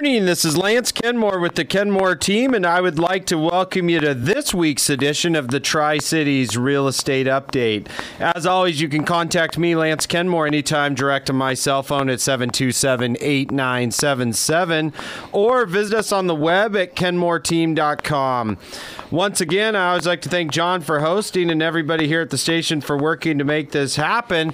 This 0.00 0.44
is 0.44 0.56
Lance 0.56 0.92
Kenmore 0.92 1.40
with 1.40 1.56
the 1.56 1.64
Kenmore 1.64 2.14
team, 2.14 2.54
and 2.54 2.64
I 2.64 2.80
would 2.80 3.00
like 3.00 3.26
to 3.26 3.36
welcome 3.36 3.88
you 3.88 3.98
to 3.98 4.14
this 4.14 4.54
week's 4.54 4.88
edition 4.88 5.34
of 5.34 5.48
the 5.48 5.58
Tri 5.58 5.98
Cities 5.98 6.56
Real 6.56 6.86
Estate 6.86 7.26
Update. 7.26 7.88
As 8.20 8.46
always, 8.46 8.80
you 8.80 8.88
can 8.88 9.02
contact 9.02 9.58
me, 9.58 9.74
Lance 9.74 10.06
Kenmore, 10.06 10.46
anytime 10.46 10.94
direct 10.94 11.26
to 11.26 11.32
my 11.32 11.52
cell 11.54 11.82
phone 11.82 12.08
at 12.10 12.20
727 12.20 13.16
8977 13.20 14.92
or 15.32 15.66
visit 15.66 15.98
us 15.98 16.12
on 16.12 16.28
the 16.28 16.34
web 16.36 16.76
at 16.76 16.94
kenmoreteam.com. 16.94 18.56
Once 19.10 19.40
again, 19.40 19.74
I 19.74 19.88
always 19.88 20.06
like 20.06 20.22
to 20.22 20.28
thank 20.28 20.52
John 20.52 20.80
for 20.80 21.00
hosting 21.00 21.50
and 21.50 21.60
everybody 21.60 22.06
here 22.06 22.20
at 22.20 22.30
the 22.30 22.38
station 22.38 22.80
for 22.80 22.96
working 22.96 23.36
to 23.38 23.44
make 23.44 23.72
this 23.72 23.96
happen. 23.96 24.52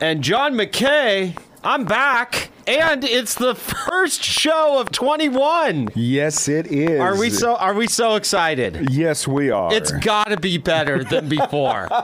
And 0.00 0.22
John 0.22 0.54
McKay, 0.54 1.36
I'm 1.66 1.84
back, 1.84 2.50
and 2.68 3.02
it's 3.02 3.34
the 3.34 3.56
first 3.56 4.22
show 4.22 4.78
of 4.78 4.92
21. 4.92 5.88
Yes, 5.96 6.46
it 6.46 6.68
is. 6.68 7.00
Are 7.00 7.18
we 7.18 7.28
so 7.28 7.56
are 7.56 7.74
we 7.74 7.88
so 7.88 8.14
excited? 8.14 8.88
Yes, 8.92 9.26
we 9.26 9.50
are. 9.50 9.74
It's 9.74 9.90
got 9.90 10.28
to 10.28 10.36
be 10.36 10.58
better 10.58 11.02
than 11.02 11.28
before. 11.28 11.88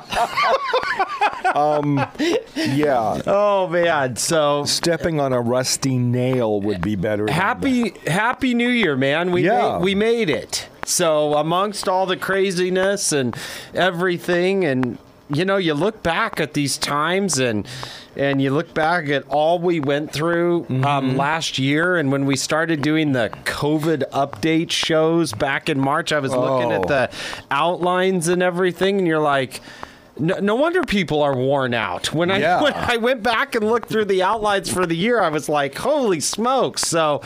Um, 1.55 1.99
yeah. 2.55 3.21
oh 3.27 3.69
man, 3.69 4.17
so 4.17 4.65
Stepping 4.65 5.21
on 5.21 5.35
a 5.35 5.41
rusty 5.41 5.99
nail 5.99 6.61
would 6.63 6.81
be 6.81 6.97
better. 6.97 7.31
happy 7.31 7.91
happy 8.07 8.55
new 8.55 8.69
year, 8.71 8.97
man. 8.97 9.33
We 9.33 9.45
Yeah. 9.45 9.77
made, 9.79 9.85
we 9.85 9.95
made 9.95 10.31
it. 10.31 10.69
So 10.87 11.35
amongst 11.35 11.89
all 11.91 12.07
the 12.07 12.17
craziness 12.17 13.13
and 13.13 13.37
everything 13.75 14.65
and 14.65 14.97
you 15.35 15.45
know, 15.45 15.57
you 15.57 15.75
look 15.75 16.03
back 16.03 16.41
at 16.41 16.55
these 16.55 16.77
times 16.79 17.39
and 17.39 17.67
and 18.17 18.43
you 18.43 18.51
look 18.51 18.75
back 18.75 19.09
at 19.09 19.25
all 19.29 19.59
we 19.59 19.81
went 19.81 20.13
through 20.13 20.63
Mm-hmm. 20.65 20.85
um, 20.85 21.17
last 21.17 21.59
year 21.59 21.97
and 21.97 22.13
when 22.13 22.27
we 22.27 22.37
started 22.37 22.83
doing 22.83 23.13
the 23.13 23.31
COVID 23.45 24.03
update 24.11 24.71
shows 24.71 25.33
back 25.33 25.69
in 25.69 25.79
March, 25.81 26.13
I 26.13 26.19
was 26.19 26.33
looking 26.33 26.73
Oh. 26.73 26.83
at 26.83 26.87
the 26.89 27.11
outlines 27.51 28.29
and 28.29 28.43
everything 28.43 28.99
and 28.99 29.07
you're 29.07 29.19
like 29.19 29.61
no, 30.19 30.39
no 30.41 30.55
wonder 30.55 30.83
people 30.83 31.23
are 31.23 31.35
worn 31.37 31.75
out. 31.75 32.13
When 32.13 32.31
I 32.31 32.39
Yeah. 32.39 32.63
when 32.63 32.75
I 32.75 32.97
went 32.99 33.23
back 33.23 33.55
and 33.55 33.67
looked 33.69 33.89
through 33.89 34.05
the 34.07 34.23
outlines 34.23 34.71
for 34.71 34.85
the 34.87 34.97
year, 34.97 35.21
I 35.21 35.29
was 35.31 35.49
like, 35.49 35.77
"Holy 35.79 36.21
smokes!" 36.21 36.83
So, 36.83 37.23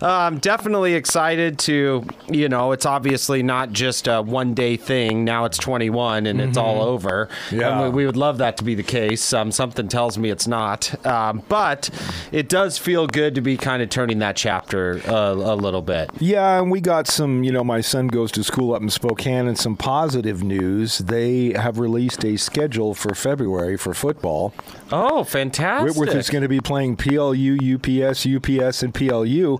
um, 0.00 0.38
definitely 0.38 0.94
excited 0.94 1.58
to, 1.60 2.04
you 2.30 2.48
know, 2.48 2.72
it's 2.72 2.86
obviously 2.86 3.42
not 3.42 3.72
just 3.72 4.06
a 4.06 4.22
one 4.22 4.54
day 4.54 4.76
thing. 4.76 5.24
Now 5.24 5.44
it's 5.46 5.58
21 5.58 6.26
and 6.26 6.40
it's 6.40 6.56
all 6.56 6.82
over. 6.82 7.28
Yeah. 7.50 7.70
And 7.82 7.82
we, 7.94 7.98
we 8.02 8.06
would 8.06 8.16
love 8.16 8.38
that 8.38 8.56
to 8.58 8.64
be 8.64 8.74
the 8.74 8.82
case. 8.84 9.32
Um, 9.32 9.50
something 9.50 9.88
tells 9.88 10.16
me 10.16 10.30
it's 10.30 10.46
not, 10.46 10.94
um, 11.06 11.42
but 11.48 11.90
it 12.30 12.48
does 12.48 12.78
feel 12.78 13.06
good 13.08 13.34
to 13.34 13.40
be 13.40 13.56
kind 13.56 13.82
of 13.82 13.90
turning 13.90 14.20
that 14.20 14.36
chapter 14.36 15.00
uh, 15.08 15.32
a 15.32 15.56
little 15.56 15.82
bit. 15.82 16.10
Yeah, 16.20 16.60
and 16.60 16.70
we 16.70 16.80
got 16.80 17.08
some, 17.08 17.42
you 17.42 17.50
know, 17.52 17.64
my 17.64 17.80
son 17.80 18.06
goes 18.08 18.30
to 18.32 18.44
school 18.44 18.74
up 18.74 18.82
in 18.82 18.90
Spokane, 18.90 19.48
and 19.48 19.58
some 19.58 19.76
positive 19.76 20.42
news. 20.44 20.98
They 20.98 21.52
have 21.52 21.78
released 21.78 22.24
a 22.28 22.36
schedule 22.36 22.94
for 22.94 23.14
February 23.14 23.76
for 23.76 23.94
football. 23.94 24.54
Oh, 24.92 25.24
fantastic! 25.24 25.96
Whitworth 25.96 26.14
is 26.14 26.30
going 26.30 26.42
to 26.42 26.48
be 26.48 26.60
playing 26.60 26.96
PLU, 26.96 27.56
UPS, 27.74 28.26
UPS, 28.26 28.82
and 28.82 28.94
PLU 28.94 29.58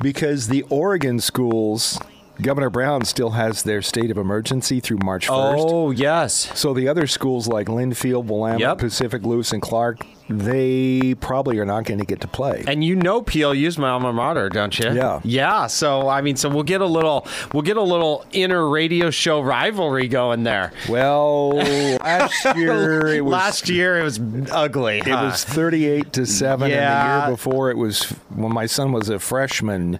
because 0.00 0.48
the 0.48 0.62
Oregon 0.68 1.20
schools, 1.20 1.98
Governor 2.42 2.70
Brown 2.70 3.04
still 3.04 3.30
has 3.30 3.62
their 3.62 3.82
state 3.82 4.10
of 4.10 4.18
emergency 4.18 4.80
through 4.80 4.98
March 5.04 5.26
1st. 5.28 5.54
Oh 5.58 5.90
yes. 5.90 6.50
So 6.58 6.72
the 6.74 6.88
other 6.88 7.06
schools 7.06 7.46
like 7.48 7.66
Linfield, 7.68 8.26
Willamette, 8.26 8.60
Yep. 8.60 8.78
Pacific, 8.78 9.22
Lewis, 9.22 9.52
and 9.52 9.60
Clark, 9.62 10.04
they 10.28 11.14
probably 11.16 11.58
are 11.58 11.64
not 11.64 11.84
going 11.84 11.98
to 11.98 12.06
get 12.06 12.20
to 12.20 12.28
play. 12.28 12.62
And 12.66 12.84
you 12.84 12.94
know 12.96 13.20
PLU's 13.20 13.76
my 13.78 13.90
alma 13.90 14.12
mater, 14.12 14.48
don't 14.48 14.78
you? 14.78 14.92
Yeah. 14.92 15.20
Yeah. 15.24 15.66
So 15.66 16.08
I 16.08 16.20
mean, 16.20 16.36
so 16.36 16.48
we'll 16.48 16.62
get 16.62 16.80
a 16.80 16.86
little, 16.86 17.26
we'll 17.52 17.62
get 17.62 17.76
a 17.76 17.82
little 17.82 18.24
inner 18.32 18.68
radio 18.68 19.10
show 19.10 19.40
rivalry 19.40 20.08
going 20.08 20.44
there. 20.44 20.72
Well, 20.88 21.50
last 21.56 22.44
year 22.56 23.06
it 23.08 23.20
was 23.24 23.32
Last 23.32 23.68
year 23.68 23.98
it 23.98 24.04
was 24.04 24.20
ugly. 24.50 24.98
it 24.98 25.08
was 25.08 25.44
38 25.44 26.12
to 26.14 26.26
7 26.26 26.70
and 26.70 26.72
the 26.72 27.26
year 27.26 27.30
before 27.30 27.70
it 27.70 27.76
was 27.76 28.04
when 28.34 28.52
my 28.52 28.66
son 28.66 28.92
was 28.92 29.08
a 29.08 29.18
freshman 29.18 29.98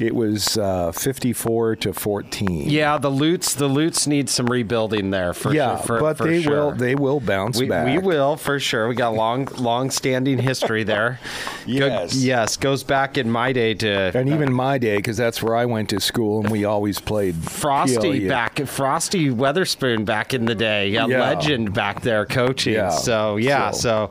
it 0.00 0.14
was 0.14 0.58
uh, 0.58 0.92
54 0.92 1.76
to 1.76 1.92
14. 1.92 2.68
yeah, 2.68 2.98
the 2.98 3.10
Lutes, 3.10 3.54
the 3.54 3.66
Lutes 3.66 4.06
need 4.06 4.28
some 4.28 4.46
rebuilding 4.46 5.10
there 5.10 5.32
for 5.32 5.54
Yeah, 5.54 5.76
sure. 5.78 5.86
For, 5.86 6.00
but 6.00 6.18
for 6.18 6.26
they 6.26 6.42
sure. 6.42 6.52
will 6.66 6.72
they 6.72 6.94
will 6.94 7.20
bounce 7.20 7.58
We, 7.58 7.66
back. 7.68 7.86
we 7.86 7.98
will 7.98 8.36
for 8.36 8.58
sure. 8.60 8.88
We 8.88 8.94
got 8.94 9.14
long, 9.14 9.46
long-standing 9.56 10.38
history 10.38 10.84
there. 10.84 11.18
Go- 11.66 11.72
Yes. 11.86 12.14
yes, 12.14 12.56
goes 12.56 12.84
back 12.84 13.16
in 13.18 13.30
my 13.30 13.52
day 13.52 13.74
to 13.74 14.12
And 14.14 14.28
even 14.28 14.52
my 14.52 14.78
day, 14.78 14.96
because 14.96 15.16
that's 15.16 15.42
where 15.42 15.56
I 15.56 15.64
went 15.64 15.88
to 15.90 16.00
school, 16.00 16.40
and 16.40 16.50
we 16.50 16.64
always 16.64 17.00
played 17.00 17.34
Frosty 17.36 17.96
PLU. 18.20 18.28
back, 18.28 18.58
Frosty 18.66 19.30
Weatherspoon 19.30 20.04
back 20.04 20.32
in 20.34 20.44
the 20.44 20.54
day, 20.54 20.94
a 20.94 21.06
Yeah. 21.06 21.20
legend 21.20 21.72
back 21.74 22.02
there 22.02 22.24
coaching. 22.26 22.74
Yeah. 22.74 22.90
So 22.90 23.36
yeah, 23.36 23.70
so, 23.72 24.10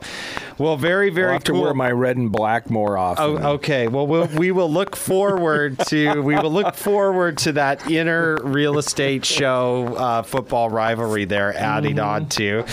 well, 0.58 0.76
very 0.76 1.10
very. 1.10 1.28
I'll 1.28 1.32
have 1.34 1.44
cool. 1.44 1.56
to 1.56 1.62
wear 1.62 1.74
my 1.74 1.90
red 1.90 2.16
and 2.16 2.32
black 2.32 2.70
more 2.70 2.96
often. 2.98 3.24
Oh, 3.44 3.52
okay. 3.54 3.88
Well, 3.88 4.06
we'll 4.06 4.26
we 4.26 4.50
will 4.52 4.70
look 4.72 4.96
forward 4.96 5.75
to 5.86 6.20
we 6.20 6.34
will 6.36 6.50
look 6.50 6.74
forward 6.74 7.38
to 7.38 7.52
that 7.52 7.90
inner 7.90 8.36
real 8.42 8.78
estate 8.78 9.24
show 9.24 9.94
uh, 9.96 10.22
football 10.22 10.70
rivalry 10.70 11.24
there 11.24 11.56
adding 11.56 11.98
on 11.98 12.28
to. 12.30 12.64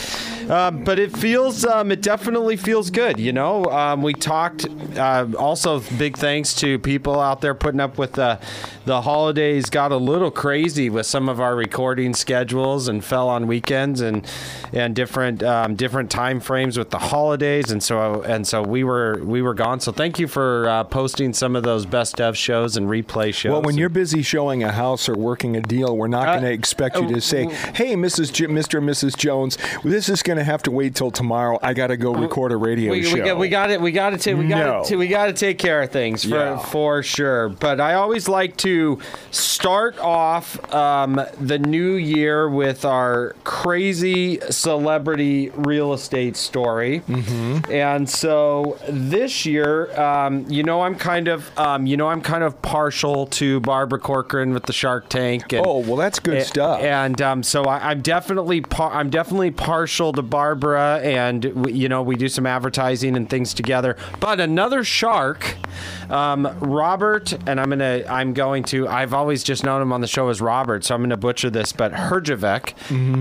Um, 0.50 0.84
but 0.84 1.00
it 1.00 1.16
feels 1.16 1.66
um, 1.66 1.92
it 1.92 2.02
definitely 2.02 2.58
feels 2.58 2.90
good. 2.90 3.20
You 3.20 3.32
know, 3.34 3.66
um, 3.66 4.02
we 4.02 4.14
talked. 4.14 4.66
Uh, 4.98 5.28
also, 5.38 5.80
big 5.98 6.18
thanks 6.18 6.54
to 6.56 6.78
people 6.80 7.20
out 7.20 7.42
there 7.42 7.54
putting 7.54 7.80
up 7.80 7.98
with 7.98 8.14
the 8.14 8.40
the 8.86 9.02
holidays. 9.02 9.70
Got 9.70 9.92
a 9.92 9.98
little 9.98 10.32
crazy 10.32 10.90
with 10.90 11.06
some 11.06 11.30
of 11.30 11.40
our 11.40 11.56
recording 11.56 12.14
schedules 12.14 12.88
and 12.88 13.04
fell 13.04 13.30
on 13.30 13.48
weekends 13.48 14.02
and 14.02 14.28
and 14.74 14.96
different 14.96 15.42
um, 15.44 15.76
different 15.76 16.12
time 16.12 16.40
frames 16.40 16.78
with 16.78 16.90
the 16.90 17.00
holidays 17.00 17.72
and 17.72 17.82
so 17.82 18.22
and 18.24 18.46
so 18.46 18.62
we 18.62 18.84
were 18.84 19.22
we 19.24 19.42
were 19.42 19.54
gone. 19.54 19.80
So 19.80 19.92
thank 19.92 20.20
you 20.20 20.28
for 20.28 20.68
uh, 20.68 20.84
posting 20.84 21.34
some 21.34 21.56
of 21.56 21.64
those 21.64 21.86
best 21.86 22.20
of 22.20 22.38
shows 22.38 22.76
and 22.76 22.90
replay 23.02 23.34
shows. 23.34 23.52
Well, 23.52 23.62
when 23.62 23.78
you're 23.78 23.90
busy 23.90 24.22
showing 24.22 24.64
a 24.64 24.72
house 24.72 25.08
or 25.10 25.16
working 25.16 25.56
a 25.56 25.62
deal, 25.62 25.96
we're 25.98 26.08
not 26.08 26.28
Uh, 26.28 26.32
going 26.34 26.44
to 26.44 26.52
expect 26.52 26.98
you 26.98 27.08
to 27.10 27.22
say, 27.22 27.46
"Hey, 27.74 27.96
Mrs. 27.96 28.32
J- 28.32 28.46
Mr. 28.48 28.78
and 28.80 28.88
Mrs. 28.90 29.16
Jones, 29.18 29.58
this 29.84 30.10
is 30.10 30.22
going 30.24 30.38
to 30.38 30.44
have 30.44 30.62
to 30.64 30.72
wait 30.72 30.96
till 30.96 31.12
tomorrow. 31.12 31.58
I 31.62 31.74
got 31.74 31.88
to 31.88 31.98
go 31.98 32.14
record 32.14 32.52
a 32.52 32.58
radio 32.58 32.92
we, 32.92 33.04
show." 33.04 33.14
we 33.16 33.22
got 33.22 33.38
we 33.38 33.50
got 33.50 33.70
it 33.72 33.82
we 33.82 33.92
got 33.92 34.12
to 34.12 34.18
take 34.18 34.38
we 34.38 34.48
got 34.48 34.66
No. 34.66 34.84
to 34.86 34.96
we 34.98 35.08
got 35.08 35.26
to 35.28 35.34
take 35.34 35.58
care 35.58 35.82
of 35.82 35.90
things 35.92 36.24
for 36.24 36.36
Yeah. 36.36 36.58
for 36.58 37.04
sure. 37.04 37.50
But 37.50 37.80
I 37.82 37.94
always 37.96 38.28
like 38.28 38.58
to 38.58 39.00
start 39.32 39.98
off 40.00 40.58
um, 40.74 41.20
the 41.40 41.60
new 41.60 41.94
year 41.94 42.50
with 42.50 42.86
our 42.86 43.36
crazy 43.44 44.40
celebrity 44.50 45.50
real 45.56 45.94
estate 45.94 46.36
story. 46.36 47.02
Mm-hmm. 47.10 47.72
And 47.72 48.10
so 48.10 48.78
this 48.90 49.46
year, 49.46 49.98
um, 50.00 50.46
you 50.50 50.64
know, 50.64 50.82
I'm 50.82 50.96
kind 50.96 51.28
of 51.28 51.58
um, 51.58 51.86
you 51.86 51.98
know 51.98 52.08
I'm 52.10 52.22
kind 52.22 52.44
of 52.44 52.62
partial 52.84 53.26
to 53.28 53.62
Barbara 53.62 53.98
Corcoran 53.98 54.54
with 54.54 54.64
the 54.66 54.74
Shark 54.74 55.08
Tank. 55.08 55.54
And, 55.54 55.66
Oh, 55.66 55.78
well, 55.80 55.96
that's 55.96 56.20
good 56.20 56.38
a- 56.40 56.44
stuff. 56.44 56.82
And 56.82 57.22
um, 57.22 57.42
so 57.42 57.64
I, 57.64 57.92
I'm 57.92 58.02
definitely 58.02 58.60
par- 58.60 58.92
I'm 58.94 59.10
definitely 59.10 59.52
partial 59.52 60.12
to 60.12 60.22
Barbara, 60.22 61.00
and 61.02 61.46
we, 61.46 61.72
you 61.72 61.88
know 61.88 62.02
we 62.04 62.18
do 62.18 62.28
some 62.28 62.46
advertising 62.46 63.16
and 63.16 63.30
things 63.30 63.54
together. 63.54 63.96
But 64.20 64.42
another 64.42 64.84
shark, 64.84 65.56
um, 66.10 66.46
Robert, 66.60 67.32
and 67.48 67.58
I'm 67.62 67.70
gonna 67.70 68.04
I'm 68.10 68.34
going 68.34 68.64
to 68.66 68.86
I've 68.90 69.14
always 69.14 69.44
just 69.46 69.64
known 69.64 69.82
him 69.82 69.94
on 69.94 70.02
the 70.02 70.08
show 70.08 70.28
as 70.28 70.42
Robert, 70.42 70.84
so 70.84 70.94
I'm 70.94 71.02
gonna 71.02 71.16
butcher 71.16 71.50
this, 71.50 71.72
but 71.72 71.94
Herjavec, 71.94 72.74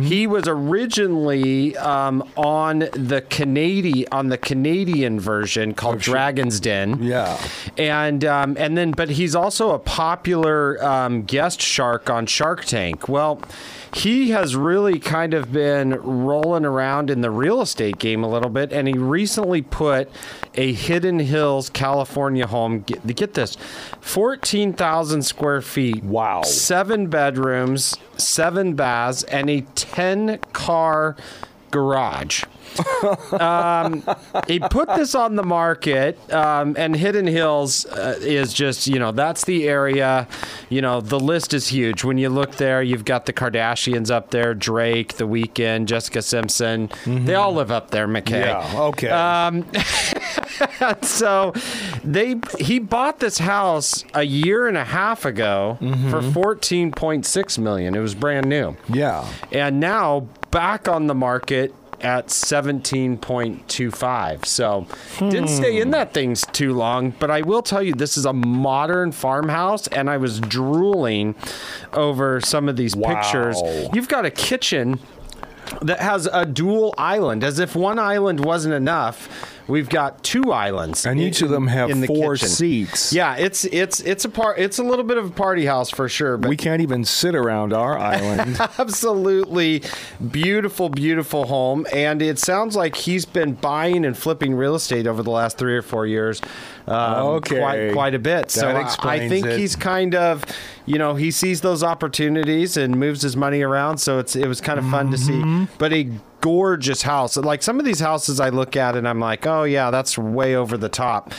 he 0.05 0.27
was 0.27 0.49
originally 0.49 1.77
um, 1.77 2.29
on 2.37 2.81
the 2.81 3.25
Canadian 3.31 4.09
on 4.11 4.29
the 4.29 4.39
Canadian 4.39 5.21
version 5.21 5.73
called 5.75 6.01
Dragon's 6.01 6.59
Den. 6.59 7.01
Yeah. 7.01 7.39
And 7.79 8.25
um, 8.25 8.57
and 8.59 8.77
then, 8.77 8.91
but 8.91 9.11
he's 9.11 9.37
also 9.37 9.52
a 9.61 9.79
popular 9.79 10.83
um, 10.85 11.23
guest 11.23 11.61
shark 11.61 12.11
on 12.11 12.27
Shark 12.27 12.65
Tank. 12.65 13.09
Well, 13.09 13.41
he 13.95 14.31
has 14.31 14.57
really 14.57 14.99
kind 14.99 15.35
of 15.35 15.53
been 15.53 15.91
rolling 15.95 16.65
around 16.65 17.11
in 17.11 17.21
the 17.21 17.31
real 17.31 17.61
estate 17.61 17.99
game 17.99 18.25
a 18.25 18.29
little 18.29 18.51
bit, 18.51 18.73
and 18.73 18.89
he 18.89 18.95
recently 18.95 19.63
put 19.63 20.11
a 20.55 20.73
Hidden 20.73 21.19
Hills, 21.19 21.71
California 21.71 22.47
home. 22.47 22.81
Get, 22.81 23.07
get 23.17 23.35
this, 23.35 23.57
fourteen 24.01 24.73
thousand 24.73 25.23
square 25.23 25.61
feet. 25.61 26.03
Wow. 26.03 26.43
Seven 26.43 27.09
bedrooms, 27.09 27.97
seven 28.17 28.75
baths, 28.75 29.23
and 29.25 29.51
a 29.51 29.61
ten 29.75 30.39
car 30.53 31.17
garage. 31.71 32.45
Um, 33.41 34.03
he 34.47 34.59
put 34.59 34.89
this 34.95 35.15
on 35.15 35.37
the 35.37 35.43
market, 35.43 36.19
um, 36.33 36.75
and 36.79 36.95
Hidden 36.97 37.27
Hills 37.27 37.87
uh, 37.87 38.19
is 38.21 38.53
just, 38.53 38.87
you 38.87 38.99
know, 38.99 39.13
that's 39.13 39.45
the 39.45 39.69
area. 39.69 40.27
You 40.69 40.83
know, 40.83 41.01
the 41.01 41.21
list 41.21 41.55
is 41.55 41.69
huge. 41.69 42.05
When 42.05 42.19
you 42.19 42.29
look 42.29 42.57
there, 42.57 42.83
you've 42.83 43.05
got 43.05 43.27
the 43.27 43.33
Kardashians 43.33 44.11
up 44.11 44.31
there, 44.31 44.55
Drake, 44.55 45.15
The 45.15 45.27
Weeknd, 45.27 45.87
Jessica 45.87 46.23
Simpson. 46.23 46.91
They 47.07 47.35
all 47.35 47.53
live 47.55 47.71
up 47.71 47.91
there, 47.91 48.09
McKay. 48.09 48.47
Yeah. 48.47 48.81
Okay. 48.81 49.09
Um, 49.09 49.67
so 51.03 51.53
they 52.05 52.37
he 52.59 52.79
bought 52.79 53.19
this 53.21 53.39
house 53.39 54.05
a 54.15 54.23
year 54.23 54.67
and 54.69 54.77
a 54.77 54.85
half 54.85 55.25
ago 55.25 55.77
for 55.81 56.21
14.6 56.21 57.59
million. 57.59 57.95
It 57.95 58.01
was 58.01 58.15
brand 58.15 58.49
new. 58.49 58.77
yeah. 58.89 59.27
And 59.51 59.81
now 59.81 60.21
back 60.51 60.89
on 60.89 61.07
the 61.07 61.15
market 61.15 61.75
at 62.03 62.29
17.25. 62.29 64.47
So 64.47 64.87
didn't 65.19 65.49
stay 65.49 65.81
in 65.81 65.91
that 65.91 66.13
thing 66.15 66.35
too 66.53 66.73
long, 66.75 67.11
but 67.19 67.31
I 67.31 67.43
will 67.43 67.63
tell 67.63 67.83
you 67.83 67.95
this 67.95 68.17
is 68.17 68.25
a 68.27 68.33
modern 68.33 69.13
farmhouse 69.13 69.87
and 69.89 70.09
I 70.11 70.17
was 70.17 70.41
drooling 70.41 71.35
over 71.93 72.41
some 72.41 72.69
of 72.69 72.77
these 72.77 72.97
Wow. 72.97 73.15
pictures. 73.15 73.61
You've 73.93 74.09
got 74.09 74.25
a 74.25 74.31
kitchen 74.31 74.99
that 75.81 76.01
has 76.01 76.29
a 76.33 76.45
dual 76.45 76.95
island 76.99 77.43
as 77.45 77.59
if 77.59 77.75
one 77.75 77.99
island 77.99 78.45
wasn't 78.45 78.75
enough. 78.75 79.52
We've 79.69 79.89
got 79.89 80.23
two 80.25 80.53
islands, 80.53 81.07
And 81.07 81.21
each 81.21 81.41
of 81.43 81.49
them 81.51 81.69
have 81.69 81.89
in 81.91 82.01
the 82.01 82.07
four 82.07 82.35
kitchen. 82.35 82.49
seats. 82.49 83.13
Yeah, 83.13 83.37
it's 83.37 83.65
it's 83.67 84.01
it's 84.01 84.25
a 84.25 84.29
part. 84.29 84.59
It's 84.59 84.79
a 84.79 84.83
little 84.83 85.05
bit 85.05 85.17
of 85.19 85.27
a 85.27 85.31
party 85.31 85.65
house 85.67 85.89
for 85.91 86.09
sure. 86.09 86.37
But 86.37 86.49
We 86.49 86.57
can't 86.57 86.83
even 86.83 87.05
sit 87.05 87.35
around 87.35 87.73
our 87.73 87.99
island. 88.15 88.59
absolutely 88.79 89.83
beautiful, 90.31 90.89
beautiful 90.89 91.47
home. 91.47 91.87
And 91.93 92.21
it 92.23 92.39
sounds 92.39 92.77
like 92.77 92.97
he's 92.97 93.25
been 93.25 93.55
buying 93.55 94.05
and 94.05 94.17
flipping 94.17 94.55
real 94.55 94.75
estate 94.75 95.07
over 95.07 95.23
the 95.23 95.31
last 95.31 95.59
three 95.59 95.77
or 95.77 95.83
four 95.83 96.07
years. 96.07 96.41
Um, 96.87 97.13
Okay. 97.39 97.59
quite 97.61 97.93
quite 97.93 98.15
a 98.15 98.19
bit. 98.19 98.51
so 98.51 98.63
That 98.67 98.77
I- 99.05 99.15
I 99.17 99.29
think 99.29 99.47
it. 99.47 99.59
he's 99.59 99.77
kind 99.77 100.15
of, 100.15 100.45
you 100.87 100.99
know, 100.99 101.15
he 101.15 101.31
sees 101.31 101.61
those 101.61 101.83
opportunities 101.85 102.77
and 102.77 102.97
moves 102.97 103.23
his 103.23 103.37
money 103.37 103.63
around. 103.63 103.99
So 103.99 104.19
it's 104.19 104.35
it 104.35 104.49
was 104.49 104.61
kind 104.61 104.79
of 104.79 104.89
fun 104.91 105.11
to 105.13 105.17
Mm-hmm. 105.17 105.65
see. 105.65 105.69
But 105.79 105.93
a 105.93 106.09
gorgeous 106.43 107.01
house. 107.01 107.39
Like 107.39 107.63
some 107.63 107.79
of 107.79 107.87
these 107.87 108.01
houses, 108.01 108.39
I 108.39 108.51
look 108.51 108.77
at 108.77 108.95
and 108.95 109.09
I'm 109.09 109.21
like, 109.21 109.47
oh 109.47 109.63
yeah, 109.65 109.91
that's 109.91 110.19
way 110.19 110.55
over 110.55 110.77
the 110.77 110.91
top. 110.91 111.33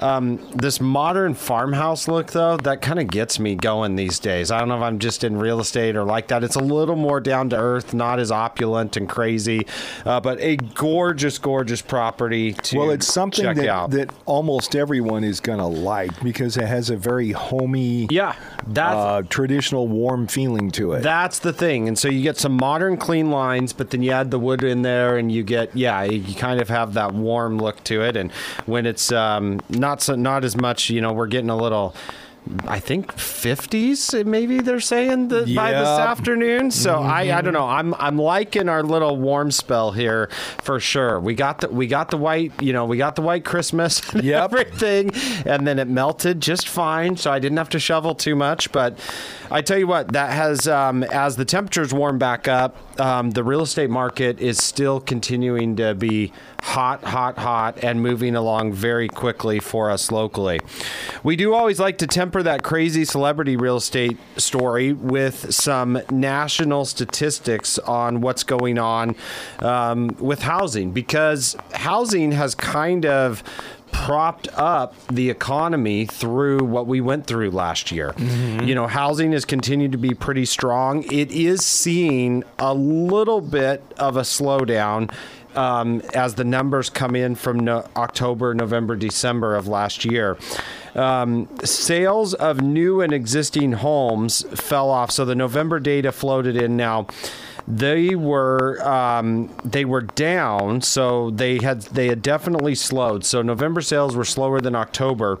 Um, 0.00 0.38
this 0.54 0.80
modern 0.80 1.34
farmhouse 1.34 2.06
look, 2.06 2.32
though, 2.32 2.56
that 2.58 2.82
kind 2.82 2.98
of 2.98 3.08
gets 3.08 3.38
me 3.38 3.56
going 3.56 3.96
these 3.96 4.18
days. 4.18 4.50
I 4.50 4.58
don't 4.58 4.68
know 4.68 4.76
if 4.76 4.82
I'm 4.82 4.98
just 4.98 5.24
in 5.24 5.36
real 5.36 5.60
estate 5.60 5.96
or 5.96 6.04
like 6.04 6.28
that. 6.28 6.44
It's 6.44 6.56
a 6.56 6.60
little 6.60 6.96
more 6.96 7.20
down 7.20 7.50
to 7.50 7.56
earth, 7.56 7.94
not 7.94 8.18
as 8.20 8.30
opulent 8.30 8.96
and 8.96 9.08
crazy, 9.08 9.66
uh, 10.04 10.20
but 10.20 10.40
a 10.40 10.56
gorgeous, 10.56 11.38
gorgeous 11.38 11.82
property 11.82 12.52
to 12.52 12.78
well, 12.78 12.90
it's 12.90 13.12
something 13.12 13.44
check 13.44 13.56
that, 13.56 13.68
out. 13.68 13.90
that 13.90 14.10
almost 14.26 14.76
everyone 14.76 15.24
is 15.24 15.40
going 15.40 15.58
to 15.58 15.66
like 15.66 16.22
because 16.22 16.56
it 16.56 16.66
has 16.66 16.90
a 16.90 16.96
very 16.96 17.32
homey, 17.32 18.06
yeah, 18.10 18.36
that's 18.68 18.94
uh, 18.94 19.22
traditional, 19.28 19.88
warm 19.88 20.26
feeling 20.26 20.70
to 20.72 20.92
it. 20.92 21.02
That's 21.02 21.40
the 21.40 21.52
thing. 21.52 21.88
And 21.88 21.98
so 21.98 22.08
you 22.08 22.22
get 22.22 22.36
some 22.36 22.52
modern 22.52 22.98
clean 22.98 23.30
lines, 23.30 23.72
but 23.72 23.90
then 23.90 24.02
you 24.02 24.12
add 24.12 24.30
the 24.30 24.38
wood 24.38 24.62
in 24.62 24.82
there 24.82 25.16
and 25.16 25.32
you 25.32 25.42
get, 25.42 25.74
yeah, 25.76 26.04
you 26.04 26.34
kind 26.34 26.60
of 26.60 26.68
have 26.68 26.94
that 26.94 27.14
warm 27.14 27.58
look 27.58 27.82
to 27.84 28.02
it. 28.02 28.16
And 28.16 28.30
when 28.66 28.86
it's 28.86 29.10
um, 29.10 29.60
not 29.68 29.87
so, 29.96 30.14
not 30.14 30.44
as 30.44 30.56
much, 30.56 30.90
you 30.90 31.00
know, 31.00 31.12
we're 31.12 31.26
getting 31.26 31.50
a 31.50 31.56
little. 31.56 31.94
I 32.66 32.80
think 32.80 33.14
50s 33.14 34.24
maybe 34.26 34.60
they're 34.60 34.80
saying 34.80 35.28
that 35.28 35.54
by 35.54 35.72
this 35.72 35.88
afternoon. 35.88 36.70
So 36.70 36.96
I, 36.98 37.36
I 37.36 37.40
don't 37.40 37.52
know. 37.52 37.66
I'm 37.66 37.94
I'm 37.94 38.18
liking 38.18 38.68
our 38.68 38.82
little 38.82 39.16
warm 39.16 39.50
spell 39.50 39.92
here 39.92 40.28
for 40.62 40.80
sure. 40.80 41.20
We 41.20 41.34
got 41.34 41.60
the 41.60 41.68
we 41.68 41.86
got 41.86 42.10
the 42.10 42.16
white, 42.16 42.52
you 42.60 42.72
know, 42.72 42.84
we 42.84 42.96
got 42.96 43.16
the 43.16 43.22
white 43.22 43.44
Christmas 43.44 44.00
and 44.12 44.24
Yep. 44.24 44.44
everything 44.44 45.10
and 45.46 45.66
then 45.66 45.78
it 45.78 45.88
melted 45.88 46.40
just 46.40 46.68
fine, 46.68 47.16
so 47.16 47.30
I 47.30 47.38
didn't 47.38 47.58
have 47.58 47.70
to 47.70 47.78
shovel 47.78 48.14
too 48.14 48.36
much, 48.36 48.72
but 48.72 48.98
I 49.50 49.62
tell 49.62 49.78
you 49.78 49.86
what, 49.86 50.12
that 50.12 50.32
has 50.32 50.68
um, 50.68 51.02
as 51.04 51.36
the 51.36 51.44
temperatures 51.44 51.92
warm 51.94 52.18
back 52.18 52.48
up, 52.48 52.76
um, 53.00 53.30
the 53.30 53.42
real 53.44 53.62
estate 53.62 53.90
market 53.90 54.40
is 54.40 54.58
still 54.58 55.00
continuing 55.00 55.76
to 55.76 55.94
be 55.94 56.32
hot, 56.62 57.02
hot, 57.04 57.38
hot, 57.38 57.82
and 57.82 58.02
moving 58.02 58.34
along 58.34 58.72
very 58.72 59.08
quickly 59.08 59.58
for 59.58 59.90
us 59.90 60.10
locally. 60.10 60.60
We 61.22 61.36
do 61.36 61.54
always 61.54 61.78
like 61.80 61.98
to 61.98 62.06
temper 62.06 62.42
that 62.42 62.62
crazy 62.62 63.04
celebrity 63.04 63.56
real 63.56 63.76
estate 63.76 64.16
story 64.36 64.92
with 64.92 65.52
some 65.52 66.00
national 66.10 66.84
statistics 66.84 67.78
on 67.80 68.20
what's 68.20 68.42
going 68.44 68.78
on 68.78 69.16
um, 69.60 70.08
with 70.18 70.42
housing 70.42 70.92
because 70.92 71.56
housing 71.74 72.32
has 72.32 72.54
kind 72.54 73.04
of 73.06 73.42
propped 73.90 74.48
up 74.54 74.94
the 75.08 75.30
economy 75.30 76.04
through 76.04 76.62
what 76.62 76.86
we 76.86 77.00
went 77.00 77.26
through 77.26 77.50
last 77.50 77.90
year. 77.90 78.14
You 78.18 78.74
know, 78.74 78.86
housing 78.86 79.32
has 79.32 79.44
continued 79.46 79.92
to 79.92 79.98
be 79.98 80.12
pretty 80.14 80.44
strong. 80.44 81.04
It 81.10 81.30
is 81.32 81.64
seeing 81.64 82.44
a 82.58 82.74
little 82.74 83.40
bit 83.40 83.82
of 83.98 84.16
a 84.16 84.22
slowdown. 84.22 85.10
Um, 85.56 86.02
as 86.14 86.34
the 86.34 86.44
numbers 86.44 86.88
come 86.90 87.16
in 87.16 87.34
from 87.34 87.58
no- 87.60 87.88
October, 87.96 88.54
November, 88.54 88.94
December 88.94 89.56
of 89.56 89.66
last 89.66 90.04
year, 90.04 90.36
um, 90.98 91.48
sales 91.64 92.34
of 92.34 92.60
new 92.60 93.00
and 93.00 93.12
existing 93.12 93.72
homes 93.72 94.44
fell 94.60 94.90
off. 94.90 95.10
So 95.10 95.24
the 95.24 95.34
November 95.34 95.80
data 95.80 96.12
floated 96.12 96.56
in 96.56 96.76
now 96.76 97.06
they 97.68 98.14
were 98.14 98.82
um, 98.82 99.54
they 99.62 99.84
were 99.84 100.00
down, 100.00 100.80
so 100.80 101.28
they 101.30 101.58
had 101.58 101.82
they 101.82 102.08
had 102.08 102.22
definitely 102.22 102.74
slowed. 102.74 103.24
So 103.26 103.42
November 103.42 103.82
sales 103.82 104.16
were 104.16 104.24
slower 104.24 104.60
than 104.60 104.74
October, 104.74 105.38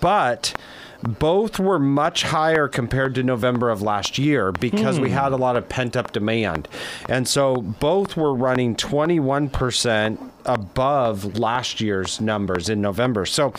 but 0.00 0.54
both 1.02 1.58
were 1.58 1.78
much 1.78 2.22
higher 2.24 2.68
compared 2.68 3.14
to 3.14 3.22
November 3.22 3.70
of 3.70 3.80
last 3.80 4.18
year 4.18 4.52
because 4.52 5.00
we 5.00 5.10
had 5.10 5.32
a 5.32 5.36
lot 5.36 5.56
of 5.56 5.68
pent 5.68 5.96
up 5.96 6.12
demand, 6.12 6.68
and 7.08 7.26
so 7.26 7.56
both 7.56 8.14
were 8.14 8.34
running 8.34 8.76
twenty 8.76 9.18
one 9.18 9.48
percent 9.48 10.20
above 10.44 11.38
last 11.38 11.80
year's 11.80 12.20
numbers 12.20 12.68
in 12.68 12.80
November. 12.80 13.26
So 13.26 13.52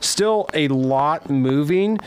still 0.00 0.48
a 0.54 0.68
lot 0.68 1.28
moving. 1.30 1.98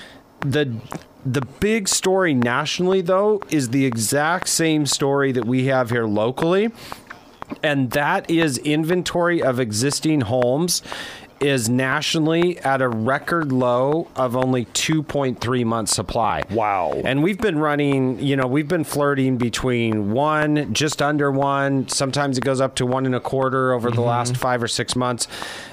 The 0.42 0.76
the 1.24 1.42
big 1.42 1.88
story 1.88 2.34
nationally, 2.34 3.02
though, 3.02 3.44
is 3.52 3.70
the 3.70 3.86
exact 3.86 4.48
same 4.48 4.88
story 4.88 5.32
that 5.34 5.46
we 5.46 5.66
have 5.66 5.92
here 5.92 6.06
locally, 6.06 6.72
and 7.62 7.92
that 7.92 8.28
is 8.30 8.58
inventory 8.58 9.42
of 9.42 9.60
existing 9.60 10.22
homes 10.22 10.82
is 11.42 11.70
nationally 11.70 12.60
at 12.60 12.82
a 12.82 12.88
record 12.88 13.52
low 13.52 14.08
of 14.16 14.36
only 14.36 14.66
2.3 14.66 15.66
months 15.66 15.96
supply. 15.96 16.44
Wow. 16.52 17.02
And 17.04 17.24
we've 17.24 17.40
been 17.40 17.58
running, 17.58 18.20
you 18.20 18.36
know, 18.36 18.48
we've 18.48 18.68
been 18.68 18.84
flirting 18.84 19.38
between 19.38 20.12
one, 20.12 20.74
just 20.74 21.02
under 21.02 21.32
one. 21.32 21.88
Sometimes 21.88 22.38
it 22.38 22.44
goes 22.44 22.62
up 22.62 22.76
to 22.76 22.86
one 22.86 23.06
and 23.06 23.16
a 23.16 23.20
quarter 23.20 23.74
over 23.74 23.90
the 23.92 24.02
last 24.02 24.38
five 24.38 24.62
or 24.62 24.68
six 24.68 24.96
months. 24.96 25.28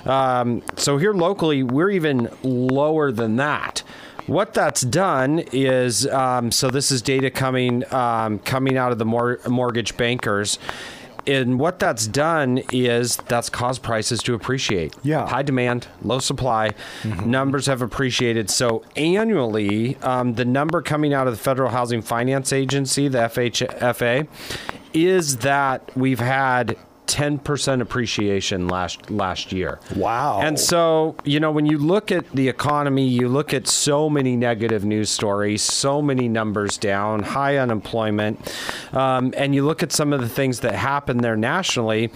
Um, 0.05 0.63
so 0.77 0.97
here 0.99 1.13
locally, 1.13 1.63
we're 1.63 1.91
even 1.91 2.29
lower 2.43 3.13
than 3.13 3.37
that. 3.37 3.83
What 4.27 4.53
that's 4.53 4.83
done 4.83 5.39
is, 5.53 6.07
um, 6.07 6.51
so 6.53 6.69
this 6.71 6.91
is 6.91 7.01
data 7.01 7.31
coming 7.31 7.83
um, 7.95 8.39
coming 8.41 8.77
out 8.77 8.93
of 8.93 8.99
the 8.99 9.07
mor- 9.07 9.41
mortgage 9.49 9.97
bankers. 9.97 10.59
And 11.29 11.61
what 11.61 11.79
that's 11.79 12.07
done 12.07 12.63
is 12.73 13.17
that's 13.29 13.51
caused 13.51 13.83
prices 13.83 14.23
to 14.23 14.35
appreciate. 14.35 14.95
Yeah. 15.03 15.29
High 15.29 15.43
demand, 15.43 15.87
low 16.03 16.21
supply. 16.21 16.71
Numbers 17.05 17.67
have 17.67 17.83
appreciated. 17.83 18.49
So 18.49 18.83
annually, 18.97 19.97
um, 19.97 20.35
the 20.35 20.47
number 20.47 20.81
coming 20.81 21.13
out 21.13 21.27
of 21.27 21.35
the 21.35 21.39
Federal 21.39 21.69
Housing 21.69 22.01
Finance 22.01 22.53
Agency, 22.53 23.09
the 23.09 23.19
FHFA, 23.19 24.27
is 24.95 25.39
that 25.39 25.95
we've 25.95 26.19
had 26.19 26.77
10% 27.09 27.81
appreciation 27.81 28.69
last 28.69 29.11
last 29.11 29.51
year. 29.51 29.81
Wow. 29.97 30.41
And 30.41 30.61
so, 30.61 31.17
you 31.25 31.41
know, 31.41 31.51
when 31.51 31.67
you 31.67 31.79
look 31.79 32.13
at 32.13 32.31
the 32.33 32.49
economy, 32.49 33.09
you 33.09 33.29
look 33.29 33.55
at 33.55 33.67
so 33.67 34.11
many 34.11 34.37
negative 34.37 34.85
news 34.85 35.09
stories, 35.09 35.63
so 35.63 36.03
many 36.03 36.29
numbers 36.29 36.77
down, 36.77 37.23
high 37.23 37.57
unemployment, 37.57 38.55
um, 38.93 39.33
and 39.37 39.55
you 39.55 39.65
look 39.65 39.83
at 39.83 39.91
some 39.91 40.13
of 40.13 40.21
the 40.21 40.29
things 40.29 40.61
that 40.61 40.75
happened 40.75 41.21
there 41.21 41.37
nationally, 41.37 42.11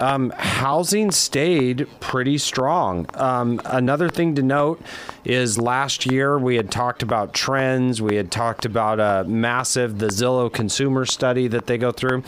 um, 0.00 0.30
housing 0.30 1.10
stayed 1.10 1.86
pretty 2.00 2.38
strong. 2.38 3.06
Um, 3.14 3.60
another 3.66 4.08
thing 4.08 4.34
to 4.36 4.42
note 4.42 4.80
is 5.24 5.58
last 5.58 6.06
year 6.06 6.38
we 6.38 6.56
had 6.56 6.70
talked 6.70 7.02
about 7.02 7.34
trends, 7.34 8.00
we 8.00 8.16
had 8.16 8.30
talked 8.30 8.64
about 8.64 8.98
a 8.98 9.28
massive, 9.28 9.98
the 9.98 10.06
Zillow 10.06 10.50
consumer 10.50 11.04
study 11.04 11.48
that 11.48 11.66
they 11.66 11.76
go 11.76 11.92
through. 11.92 12.22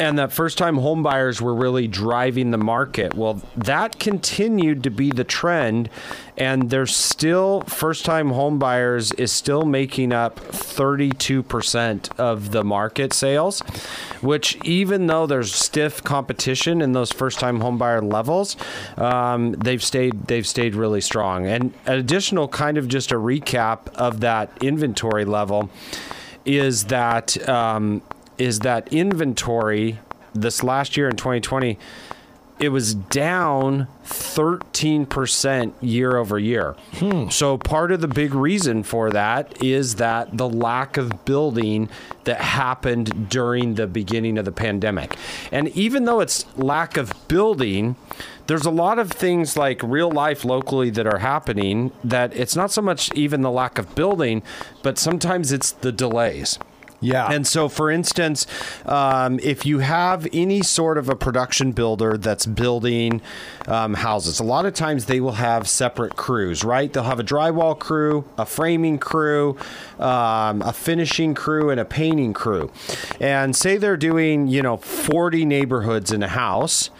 And 0.00 0.18
that 0.18 0.32
first 0.32 0.56
time 0.56 0.78
home 0.78 1.02
buyers 1.02 1.42
were 1.42 1.54
really 1.54 1.86
driving 1.86 2.50
the 2.50 2.58
market. 2.58 3.12
Well, 3.14 3.42
that 3.54 3.98
continued 3.98 4.82
to 4.84 4.90
be 4.90 5.10
the 5.10 5.24
trend, 5.24 5.90
and 6.38 6.70
there's 6.70 6.96
still 6.96 7.60
first 7.62 8.06
time 8.06 8.30
home 8.30 8.58
buyers 8.58 9.12
is 9.12 9.30
still 9.30 9.66
making 9.66 10.12
up 10.12 10.40
32% 10.40 12.18
of 12.18 12.50
the 12.50 12.64
market 12.64 13.12
sales, 13.12 13.60
which 14.22 14.56
even 14.64 15.06
though 15.06 15.26
there's 15.26 15.54
stiff 15.54 16.02
competition 16.02 16.80
in 16.80 16.92
those 16.92 17.12
first 17.12 17.38
time 17.38 17.60
home 17.60 17.76
buyer 17.76 18.00
levels, 18.00 18.56
um, 18.96 19.52
they've 19.52 19.84
stayed 19.84 20.28
they've 20.28 20.46
stayed 20.46 20.74
really 20.74 21.02
strong. 21.02 21.46
And 21.46 21.74
additional 21.84 22.48
kind 22.48 22.78
of 22.78 22.88
just 22.88 23.12
a 23.12 23.16
recap 23.16 23.92
of 23.96 24.20
that 24.20 24.50
inventory 24.62 25.26
level 25.26 25.68
is 26.46 26.86
that 26.86 27.46
um, 27.46 28.00
is 28.40 28.60
that 28.60 28.92
inventory 28.92 30.00
this 30.34 30.62
last 30.62 30.96
year 30.96 31.08
in 31.08 31.16
2020 31.16 31.78
it 32.60 32.68
was 32.68 32.94
down 32.94 33.88
13% 34.04 35.72
year 35.80 36.18
over 36.18 36.38
year. 36.38 36.76
Hmm. 36.96 37.30
So, 37.30 37.56
part 37.56 37.90
of 37.90 38.02
the 38.02 38.08
big 38.08 38.34
reason 38.34 38.82
for 38.82 39.10
that 39.10 39.62
is 39.62 39.94
that 39.94 40.36
the 40.36 40.46
lack 40.48 40.98
of 40.98 41.24
building 41.24 41.88
that 42.24 42.42
happened 42.42 43.30
during 43.30 43.76
the 43.76 43.86
beginning 43.86 44.36
of 44.36 44.44
the 44.44 44.52
pandemic. 44.52 45.16
And 45.50 45.68
even 45.68 46.04
though 46.04 46.20
it's 46.20 46.44
lack 46.58 46.98
of 46.98 47.14
building, 47.28 47.96
there's 48.46 48.66
a 48.66 48.70
lot 48.70 48.98
of 48.98 49.10
things 49.10 49.56
like 49.56 49.82
real 49.82 50.10
life 50.10 50.44
locally 50.44 50.90
that 50.90 51.06
are 51.06 51.20
happening 51.20 51.92
that 52.04 52.36
it's 52.36 52.54
not 52.54 52.70
so 52.70 52.82
much 52.82 53.10
even 53.14 53.40
the 53.40 53.50
lack 53.50 53.78
of 53.78 53.94
building, 53.94 54.42
but 54.82 54.98
sometimes 54.98 55.50
it's 55.50 55.72
the 55.72 55.92
delays. 55.92 56.58
Yeah. 57.00 57.30
And 57.30 57.46
so, 57.46 57.68
for 57.68 57.90
instance, 57.90 58.46
um, 58.84 59.40
if 59.42 59.64
you 59.64 59.78
have 59.78 60.28
any 60.32 60.62
sort 60.62 60.98
of 60.98 61.08
a 61.08 61.16
production 61.16 61.72
builder 61.72 62.18
that's 62.18 62.46
building 62.46 63.22
um, 63.66 63.94
houses, 63.94 64.38
a 64.38 64.44
lot 64.44 64.66
of 64.66 64.74
times 64.74 65.06
they 65.06 65.20
will 65.20 65.32
have 65.32 65.68
separate 65.68 66.16
crews, 66.16 66.62
right? 66.62 66.92
They'll 66.92 67.04
have 67.04 67.20
a 67.20 67.24
drywall 67.24 67.78
crew, 67.78 68.24
a 68.36 68.44
framing 68.44 68.98
crew, 68.98 69.56
um, 69.98 70.62
a 70.62 70.72
finishing 70.72 71.34
crew, 71.34 71.70
and 71.70 71.80
a 71.80 71.84
painting 71.84 72.34
crew. 72.34 72.70
And 73.18 73.56
say 73.56 73.78
they're 73.78 73.96
doing, 73.96 74.48
you 74.48 74.62
know, 74.62 74.76
40 74.76 75.44
neighborhoods 75.44 76.12
in 76.12 76.22
a 76.22 76.28
house. 76.28 76.90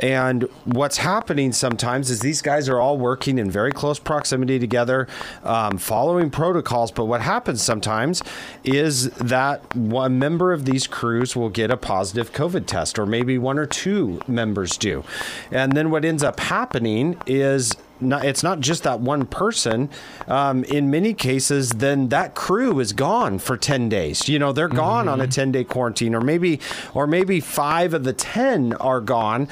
And 0.00 0.44
what's 0.64 0.96
happening 0.96 1.52
sometimes 1.52 2.10
is 2.10 2.20
these 2.20 2.42
guys 2.42 2.68
are 2.68 2.80
all 2.80 2.96
working 2.98 3.38
in 3.38 3.50
very 3.50 3.70
close 3.70 3.98
proximity 3.98 4.58
together, 4.58 5.06
um, 5.44 5.78
following 5.78 6.30
protocols. 6.30 6.90
But 6.90 7.04
what 7.04 7.20
happens 7.20 7.62
sometimes 7.62 8.22
is 8.64 9.10
that 9.10 9.76
one 9.76 10.18
member 10.18 10.52
of 10.52 10.64
these 10.64 10.86
crews 10.86 11.36
will 11.36 11.50
get 11.50 11.70
a 11.70 11.76
positive 11.76 12.32
COVID 12.32 12.66
test, 12.66 12.98
or 12.98 13.06
maybe 13.06 13.38
one 13.38 13.58
or 13.58 13.66
two 13.66 14.20
members 14.26 14.76
do. 14.76 15.04
And 15.50 15.72
then 15.72 15.90
what 15.90 16.04
ends 16.04 16.22
up 16.22 16.40
happening 16.40 17.20
is 17.26 17.76
not, 18.00 18.24
it's 18.24 18.42
not 18.42 18.60
just 18.60 18.82
that 18.84 19.00
one 19.00 19.26
person. 19.26 19.88
Um, 20.26 20.64
in 20.64 20.90
many 20.90 21.14
cases, 21.14 21.70
then 21.70 22.08
that 22.08 22.34
crew 22.34 22.80
is 22.80 22.92
gone 22.92 23.38
for 23.38 23.56
ten 23.56 23.88
days. 23.88 24.28
You 24.28 24.38
know, 24.38 24.52
they're 24.52 24.68
gone 24.68 25.08
on 25.08 25.20
a 25.20 25.26
ten 25.26 25.52
day 25.52 25.64
quarantine, 25.64 26.14
or 26.14 26.20
maybe, 26.20 26.60
or 26.94 27.06
maybe 27.06 27.40
five 27.40 27.94
of 27.94 28.04
the 28.04 28.12
ten 28.12 28.72
are 28.74 29.00
gone, 29.00 29.48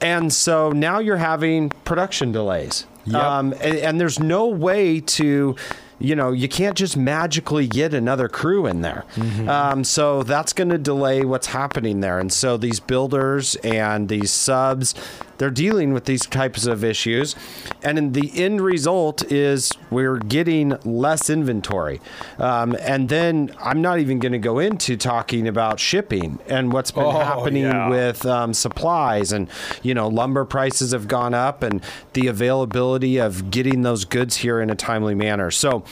and 0.00 0.32
so 0.32 0.70
now 0.70 0.98
you're 0.98 1.16
having 1.16 1.70
production 1.84 2.32
delays. 2.32 2.86
Yep. 3.06 3.22
Um, 3.22 3.52
and, 3.60 3.76
and 3.78 4.00
there's 4.00 4.20
no 4.20 4.46
way 4.46 5.00
to 5.00 5.56
you 6.00 6.16
know, 6.16 6.32
you 6.32 6.48
can't 6.48 6.76
just 6.76 6.96
magically 6.96 7.68
get 7.68 7.92
another 7.92 8.26
crew 8.26 8.66
in 8.66 8.80
there. 8.80 9.04
Um, 9.48 9.84
so 9.84 10.22
that's 10.22 10.54
going 10.54 10.70
to 10.70 10.78
delay 10.78 11.24
what's 11.24 11.48
happening 11.48 12.00
there. 12.00 12.18
And 12.18 12.32
so 12.32 12.56
these 12.56 12.80
builders 12.80 13.54
and 13.56 14.08
these 14.08 14.30
subs, 14.30 14.94
they're 15.40 15.50
dealing 15.50 15.94
with 15.94 16.04
these 16.04 16.26
types 16.26 16.66
of 16.66 16.84
issues. 16.84 17.34
And 17.82 17.96
in 17.96 18.12
the 18.12 18.30
end 18.34 18.60
result 18.60 19.22
is 19.32 19.72
we're 19.90 20.18
getting 20.18 20.76
less 20.84 21.30
inventory. 21.30 22.02
Um, 22.38 22.76
and 22.78 23.08
then 23.08 23.50
I'm 23.58 23.80
not 23.80 24.00
even 24.00 24.18
going 24.18 24.32
to 24.32 24.38
go 24.38 24.58
into 24.58 24.98
talking 24.98 25.48
about 25.48 25.80
shipping 25.80 26.38
and 26.46 26.74
what's 26.74 26.90
been 26.90 27.04
Oh, 27.04 27.12
happening 27.12 27.62
yeah. 27.62 27.88
with 27.88 28.26
um, 28.26 28.52
supplies. 28.52 29.32
And, 29.32 29.48
you 29.82 29.94
know, 29.94 30.08
lumber 30.08 30.44
prices 30.44 30.92
have 30.92 31.08
gone 31.08 31.32
up 31.32 31.62
and 31.62 31.82
the 32.12 32.26
availability 32.26 33.16
of 33.16 33.50
getting 33.50 33.80
those 33.80 34.04
goods 34.04 34.36
here 34.36 34.60
in 34.60 34.68
a 34.68 34.74
timely 34.74 35.14
manner. 35.14 35.50
So, 35.50 35.84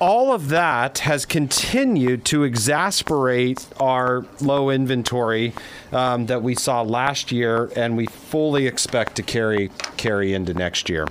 all 0.00 0.32
of 0.32 0.48
that 0.48 0.98
has 1.00 1.24
continued 1.24 2.24
to 2.26 2.44
exasperate 2.44 3.66
our 3.80 4.26
low 4.40 4.70
inventory 4.70 5.52
um, 5.92 6.26
that 6.26 6.42
we 6.42 6.54
saw 6.54 6.82
last 6.82 7.32
year, 7.32 7.70
and 7.76 7.96
we 7.96 8.06
fully 8.06 8.66
expect 8.66 9.16
to 9.16 9.22
carry 9.22 9.70
carry 9.96 10.34
into 10.34 10.52
next 10.54 10.88
year. 10.88 11.06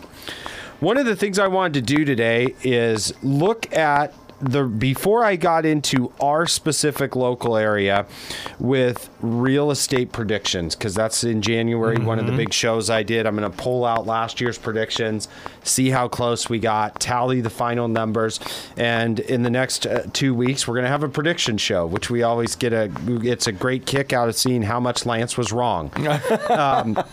One 0.79 0.97
of 0.97 1.05
the 1.05 1.15
things 1.15 1.39
I 1.39 1.47
wanted 1.47 1.85
to 1.85 1.95
do 1.95 2.05
today 2.05 2.53
is 2.63 3.13
look 3.23 3.71
at 3.73 4.13
the 4.41 4.63
before 4.63 5.23
I 5.23 5.37
got 5.37 5.65
into 5.65 6.11
our 6.19 6.45
specific 6.45 7.15
local 7.15 7.55
area 7.55 8.05
with 8.59 9.09
real 9.21 9.71
estate 9.71 10.11
predictions 10.11 10.75
because 10.75 10.93
that's 10.93 11.23
in 11.23 11.41
January 11.41 11.97
one 11.97 12.19
of 12.19 12.27
the 12.27 12.33
big 12.33 12.53
shows 12.53 12.89
I 12.89 13.03
did. 13.03 13.25
I'm 13.25 13.35
going 13.35 13.49
to 13.49 13.57
pull 13.57 13.85
out 13.85 14.05
last 14.05 14.41
year's 14.41 14.57
predictions, 14.57 15.27
see 15.65 15.89
how 15.89 16.07
close 16.07 16.49
we 16.49 16.59
got, 16.59 16.99
tally 16.99 17.41
the 17.41 17.49
final 17.49 17.87
numbers, 17.87 18.39
and 18.77 19.19
in 19.19 19.43
the 19.43 19.49
next 19.49 19.85
uh, 19.85 20.03
2 20.13 20.33
weeks 20.33 20.67
we're 20.67 20.75
going 20.75 20.85
to 20.85 20.89
have 20.89 21.03
a 21.03 21.09
prediction 21.09 21.57
show 21.57 21.85
which 21.85 22.09
we 22.09 22.23
always 22.23 22.55
get 22.55 22.71
a 22.73 22.91
it's 23.23 23.47
a 23.47 23.51
great 23.51 23.85
kick 23.85 24.13
out 24.13 24.29
of 24.29 24.35
seeing 24.35 24.61
how 24.63 24.79
much 24.79 25.05
Lance 25.05 25.37
was 25.37 25.51
wrong. 25.51 25.91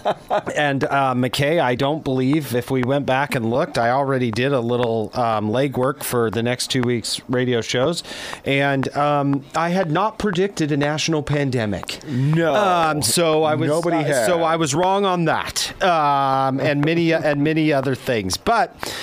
And 0.55 0.85
uh, 0.85 1.15
McKay, 1.15 1.61
I 1.61 1.75
don't 1.75 2.05
believe 2.05 2.55
if 2.55 2.71
we 2.71 2.83
went 2.83 3.07
back 3.07 3.35
and 3.35 3.51
looked, 3.51 3.79
I 3.79 3.91
already 3.91 4.31
did 4.31 4.53
a 4.53 4.61
little 4.61 5.11
um, 5.15 5.51
legwork 5.51 6.03
for 6.03 6.31
the 6.31 6.43
next 6.43 6.69
two 6.69 6.83
weeks 6.83 7.21
radio 7.29 7.61
shows, 7.61 8.03
and 8.45 8.95
um, 8.97 9.45
I 9.55 9.71
had 9.71 9.91
not 9.91 10.19
predicted 10.19 10.73
a 10.73 10.77
national 10.77 11.23
pandemic. 11.23 12.03
No. 12.07 12.55
Um, 12.55 13.03
so 13.03 13.45
I 13.45 13.55
was 13.55 13.69
Nobody 13.69 13.99
uh, 13.99 14.05
had. 14.05 14.27
so 14.27 14.43
I 14.43 14.57
was 14.57 14.75
wrong 14.75 15.05
on 15.05 15.25
that, 15.27 15.83
um, 15.83 16.61
and 16.61 16.85
many 16.85 17.13
and 17.13 17.43
many 17.43 17.73
other 17.73 17.95
things. 17.95 18.37
But 18.45 18.95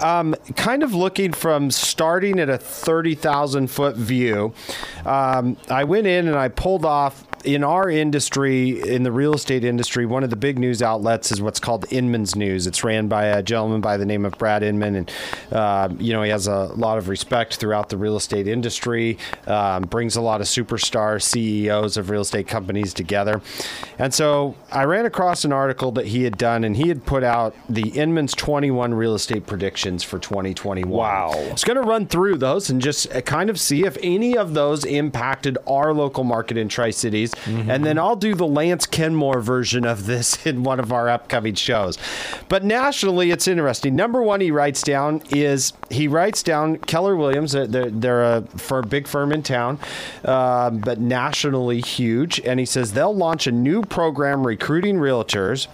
um, 0.00 0.34
kind 0.56 0.82
of 0.82 0.94
looking 0.94 1.32
from 1.32 1.70
starting 1.70 2.38
at 2.38 2.48
a 2.48 2.58
thirty 2.58 3.14
thousand 3.14 3.68
foot 3.68 3.96
view, 3.96 4.54
um, 5.04 5.56
I 5.68 5.84
went 5.84 6.06
in 6.06 6.28
and 6.28 6.36
I 6.36 6.48
pulled 6.48 6.84
off. 6.84 7.26
In 7.44 7.64
our 7.64 7.90
industry, 7.90 8.80
in 8.80 9.02
the 9.02 9.10
real 9.10 9.34
estate 9.34 9.64
industry, 9.64 10.06
one 10.06 10.22
of 10.22 10.30
the 10.30 10.36
big 10.36 10.58
news 10.58 10.80
outlets 10.80 11.32
is 11.32 11.42
what's 11.42 11.58
called 11.58 11.84
Inman's 11.90 12.36
News. 12.36 12.66
It's 12.66 12.84
ran 12.84 13.08
by 13.08 13.24
a 13.24 13.42
gentleman 13.42 13.80
by 13.80 13.96
the 13.96 14.06
name 14.06 14.24
of 14.24 14.38
Brad 14.38 14.62
Inman, 14.62 14.94
and 14.94 15.12
uh, 15.50 15.88
you 15.98 16.12
know 16.12 16.22
he 16.22 16.30
has 16.30 16.46
a 16.46 16.66
lot 16.74 16.98
of 16.98 17.08
respect 17.08 17.56
throughout 17.56 17.88
the 17.88 17.96
real 17.96 18.16
estate 18.16 18.46
industry. 18.46 19.18
Um, 19.46 19.82
brings 19.82 20.14
a 20.14 20.20
lot 20.20 20.40
of 20.40 20.46
superstar 20.46 21.20
CEOs 21.20 21.96
of 21.96 22.10
real 22.10 22.20
estate 22.20 22.46
companies 22.46 22.94
together, 22.94 23.40
and 23.98 24.14
so 24.14 24.54
I 24.70 24.84
ran 24.84 25.04
across 25.04 25.44
an 25.44 25.52
article 25.52 25.90
that 25.92 26.06
he 26.06 26.22
had 26.22 26.38
done, 26.38 26.62
and 26.64 26.76
he 26.76 26.88
had 26.88 27.04
put 27.04 27.24
out 27.24 27.56
the 27.68 27.88
Inman's 27.90 28.34
21 28.34 28.94
real 28.94 29.14
estate 29.14 29.46
predictions 29.46 30.02
for 30.02 30.18
2021. 30.18 30.90
Wow. 30.90 31.32
It's 31.34 31.64
going 31.64 31.80
to 31.80 31.86
run 31.86 32.06
through 32.06 32.38
those 32.38 32.70
and 32.70 32.80
just 32.80 33.12
uh, 33.12 33.20
kind 33.20 33.50
of 33.50 33.58
see 33.58 33.84
if 33.84 33.96
any 34.02 34.36
of 34.36 34.54
those 34.54 34.84
impacted 34.84 35.58
our 35.66 35.92
local 35.92 36.24
market 36.24 36.56
in 36.56 36.68
Tri 36.68 36.90
Cities. 36.90 37.31
And 37.46 37.84
then 37.84 37.98
I'll 37.98 38.16
do 38.16 38.34
the 38.34 38.46
Lance 38.46 38.86
Kenmore 38.86 39.40
version 39.40 39.84
of 39.84 40.06
this 40.06 40.44
in 40.46 40.62
one 40.62 40.80
of 40.80 40.92
our 40.92 41.08
upcoming 41.08 41.54
shows. 41.54 41.98
But 42.48 42.64
nationally, 42.64 43.30
it's 43.30 43.48
interesting. 43.48 43.96
Number 43.96 44.22
one, 44.22 44.40
he 44.40 44.50
writes 44.50 44.82
down 44.82 45.22
is 45.30 45.72
he 45.90 46.08
writes 46.08 46.42
down 46.42 46.76
Keller 46.78 47.16
Williams. 47.16 47.52
They're, 47.52 47.66
they're 47.66 48.22
a 48.22 48.42
for 48.56 48.82
big 48.82 49.06
firm 49.06 49.32
in 49.32 49.42
town, 49.42 49.78
uh, 50.24 50.70
but 50.70 51.00
nationally 51.00 51.80
huge. 51.80 52.40
And 52.40 52.60
he 52.60 52.66
says 52.66 52.92
they'll 52.92 53.14
launch 53.14 53.46
a 53.46 53.52
new 53.52 53.82
program 53.82 54.46
recruiting 54.46 54.96
realtors, 54.96 55.68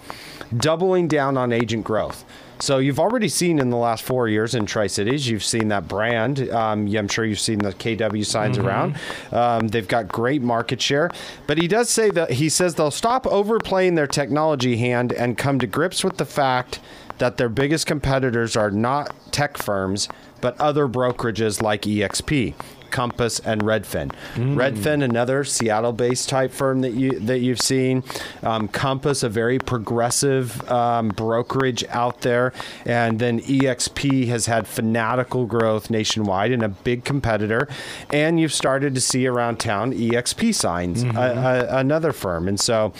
doubling 0.55 1.07
down 1.07 1.37
on 1.37 1.51
agent 1.51 1.83
growth. 1.83 2.25
So 2.61 2.79
you've 2.79 2.99
already 2.99 3.29
seen 3.29 3.57
in 3.57 3.69
the 3.69 3.77
last 3.77 4.03
four 4.03 4.27
years 4.27 4.53
in 4.53 4.65
Tri 4.65 4.87
Cities, 4.87 5.29
you've 5.29 5.43
seen 5.43 5.69
that 5.69 5.87
brand. 5.87 6.49
Um, 6.49 6.87
yeah, 6.87 6.99
I'm 6.99 7.07
sure 7.07 7.23
you've 7.23 7.39
seen 7.39 7.59
the 7.59 7.71
KW 7.71 8.25
signs 8.25 8.57
around. 8.57 8.97
Um, 9.31 9.69
they've 9.69 9.87
got 9.87 10.09
great 10.09 10.41
market 10.41 10.81
share, 10.81 11.09
but 11.47 11.57
he 11.57 11.67
does 11.67 11.89
say 11.89 12.09
that 12.11 12.31
he 12.31 12.49
says 12.49 12.75
they'll 12.75 12.91
stop 12.91 13.25
overplaying 13.27 13.95
their 13.95 14.07
technology 14.07 14.75
hand 14.77 15.13
and 15.13 15.37
come 15.37 15.59
to 15.59 15.67
grips 15.67 16.03
with 16.03 16.17
the 16.17 16.25
fact 16.25 16.79
that 17.19 17.37
their 17.37 17.49
biggest 17.49 17.85
competitors 17.85 18.55
are 18.57 18.71
not 18.71 19.13
tech 19.31 19.57
firms, 19.57 20.09
but 20.41 20.59
other 20.59 20.87
brokerages 20.87 21.61
like 21.61 21.83
EXP. 21.83 22.55
Compass, 22.91 23.39
and 23.39 23.61
Redfin. 23.61 24.11
Redfin, 24.35 25.03
another 25.03 25.43
Seattle-based 25.43 26.29
type 26.29 26.51
firm 26.51 26.81
that 26.81 26.93
you 26.93 27.19
that 27.19 27.39
you've 27.39 27.61
seen. 27.61 28.03
Um, 28.43 28.67
Compass, 28.67 29.23
a 29.23 29.29
very 29.29 29.59
progressive 29.59 30.69
um, 30.69 31.09
brokerage 31.09 31.83
out 31.89 32.21
there, 32.21 32.53
and 32.85 33.19
then 33.19 33.39
EXP 33.41 34.27
has 34.27 34.45
had 34.45 34.67
fanatical 34.67 35.45
growth 35.45 35.89
nationwide 35.89 36.51
and 36.51 36.63
a 36.63 36.69
big 36.69 37.03
competitor. 37.03 37.67
And 38.11 38.39
you've 38.39 38.53
started 38.53 38.95
to 38.95 39.01
see 39.01 39.27
around 39.27 39.59
town 39.59 39.93
EXP 39.93 40.53
signs, 40.55 41.03
a, 41.03 41.07
a, 41.07 41.77
another 41.77 42.13
firm, 42.13 42.47
and 42.47 42.59
so. 42.59 42.93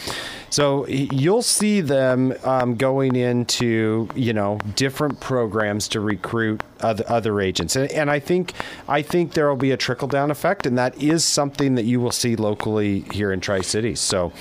So 0.52 0.88
you'll 0.88 1.44
see 1.44 1.80
them 1.82 2.34
um, 2.44 2.76
going 2.76 3.16
into 3.16 4.10
you 4.16 4.34
know 4.34 4.58
different 4.76 5.20
programs 5.20 5.88
to 5.90 6.00
recruit 6.00 6.64
other, 6.82 7.04
other 7.08 7.40
agents, 7.40 7.76
and, 7.76 7.92
and 7.92 8.10
I 8.10 8.20
think 8.20 8.54
I 8.88 9.02
think 9.02 9.34
there 9.34 9.48
will 9.48 9.56
be 9.56 9.72
a 9.72 9.78
trickle 9.80 10.08
down 10.08 10.30
effect, 10.32 10.66
and 10.66 10.78
that 10.78 11.02
is 11.02 11.26
something 11.26 11.76
that 11.76 11.86
you 11.86 12.00
will 12.00 12.12
see 12.12 12.36
locally 12.36 13.06
here 13.12 13.32
in 13.32 13.40
Tri 13.40 13.62
Cities. 13.62 14.00
So 14.00 14.32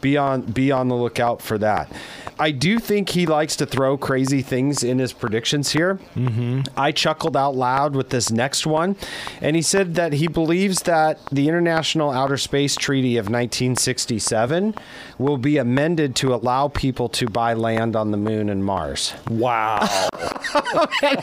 be 0.00 0.16
on 0.16 0.42
be 0.42 0.72
on 0.72 0.88
the 0.88 0.96
lookout 0.96 1.42
for 1.42 1.58
that. 1.58 1.90
I 2.38 2.50
do 2.50 2.78
think 2.78 3.10
he 3.10 3.26
likes 3.26 3.56
to 3.56 3.66
throw 3.66 3.96
crazy 3.96 4.42
things 4.42 4.82
in 4.82 4.98
his 4.98 5.12
predictions 5.12 5.72
here. 5.72 5.98
Mm-hmm. 6.14 6.62
I 6.76 6.92
chuckled 6.92 7.36
out 7.36 7.56
loud 7.56 7.96
with 7.96 8.10
this 8.10 8.30
next 8.30 8.66
one, 8.66 8.96
and 9.40 9.56
he 9.56 9.62
said 9.62 9.94
that 9.94 10.14
he 10.14 10.28
believes 10.28 10.82
that 10.82 11.18
the 11.32 11.48
International 11.48 12.10
Outer 12.10 12.36
Space 12.36 12.76
Treaty 12.76 13.16
of 13.16 13.26
1967 13.26 14.74
will 15.18 15.38
be 15.38 15.56
amended 15.56 16.14
to 16.16 16.34
allow 16.34 16.68
people 16.68 17.08
to 17.08 17.26
buy 17.26 17.54
land 17.54 17.96
on 17.96 18.10
the 18.10 18.18
moon 18.18 18.50
and 18.50 18.64
Mars. 18.64 19.14
Wow. 19.30 19.78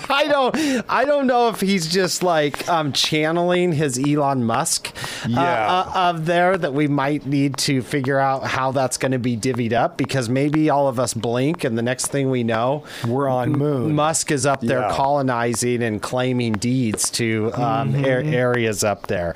I 0.10 0.26
don't, 0.28 0.56
I 0.90 1.06
don't 1.06 1.28
know 1.28 1.50
if 1.50 1.62
he's 1.62 1.92
just 1.92 2.24
like 2.24 2.68
um, 2.68 2.92
channeling 2.92 3.74
his 3.74 4.00
Elon 4.00 4.44
Musk 4.44 4.92
uh, 5.30 5.40
uh, 5.40 5.92
of 5.96 6.26
there 6.26 6.58
that 6.58 6.74
we 6.74 6.88
might 6.88 7.26
need 7.26 7.58
to 7.58 7.82
figure 7.82 8.18
out 8.18 8.46
how 8.46 8.72
that's 8.72 8.98
going 8.98 9.12
to 9.12 9.20
be 9.20 9.38
divvied 9.38 9.74
up 9.74 9.98
because 9.98 10.28
maybe 10.28 10.70
all 10.70 10.88
of 10.88 11.00
us 11.00 11.03
blink 11.12 11.64
and 11.64 11.76
the 11.78 11.82
next 11.82 12.08
thing 12.08 12.30
we 12.30 12.44
know, 12.44 12.84
We're 13.08 13.28
on 13.28 13.52
moon. 13.52 13.96
Musk 13.96 14.32
is 14.32 14.46
up 14.46 14.62
there 14.62 14.82
Yeah. 14.82 14.92
colonizing 14.92 15.82
and 15.84 16.00
claiming 16.02 16.54
deeds 16.54 17.10
to 17.12 17.52
um, 17.56 17.94
Mm-hmm. 17.94 18.06
a- 18.06 18.36
areas 18.36 18.84
up 18.84 19.08
there. 19.08 19.36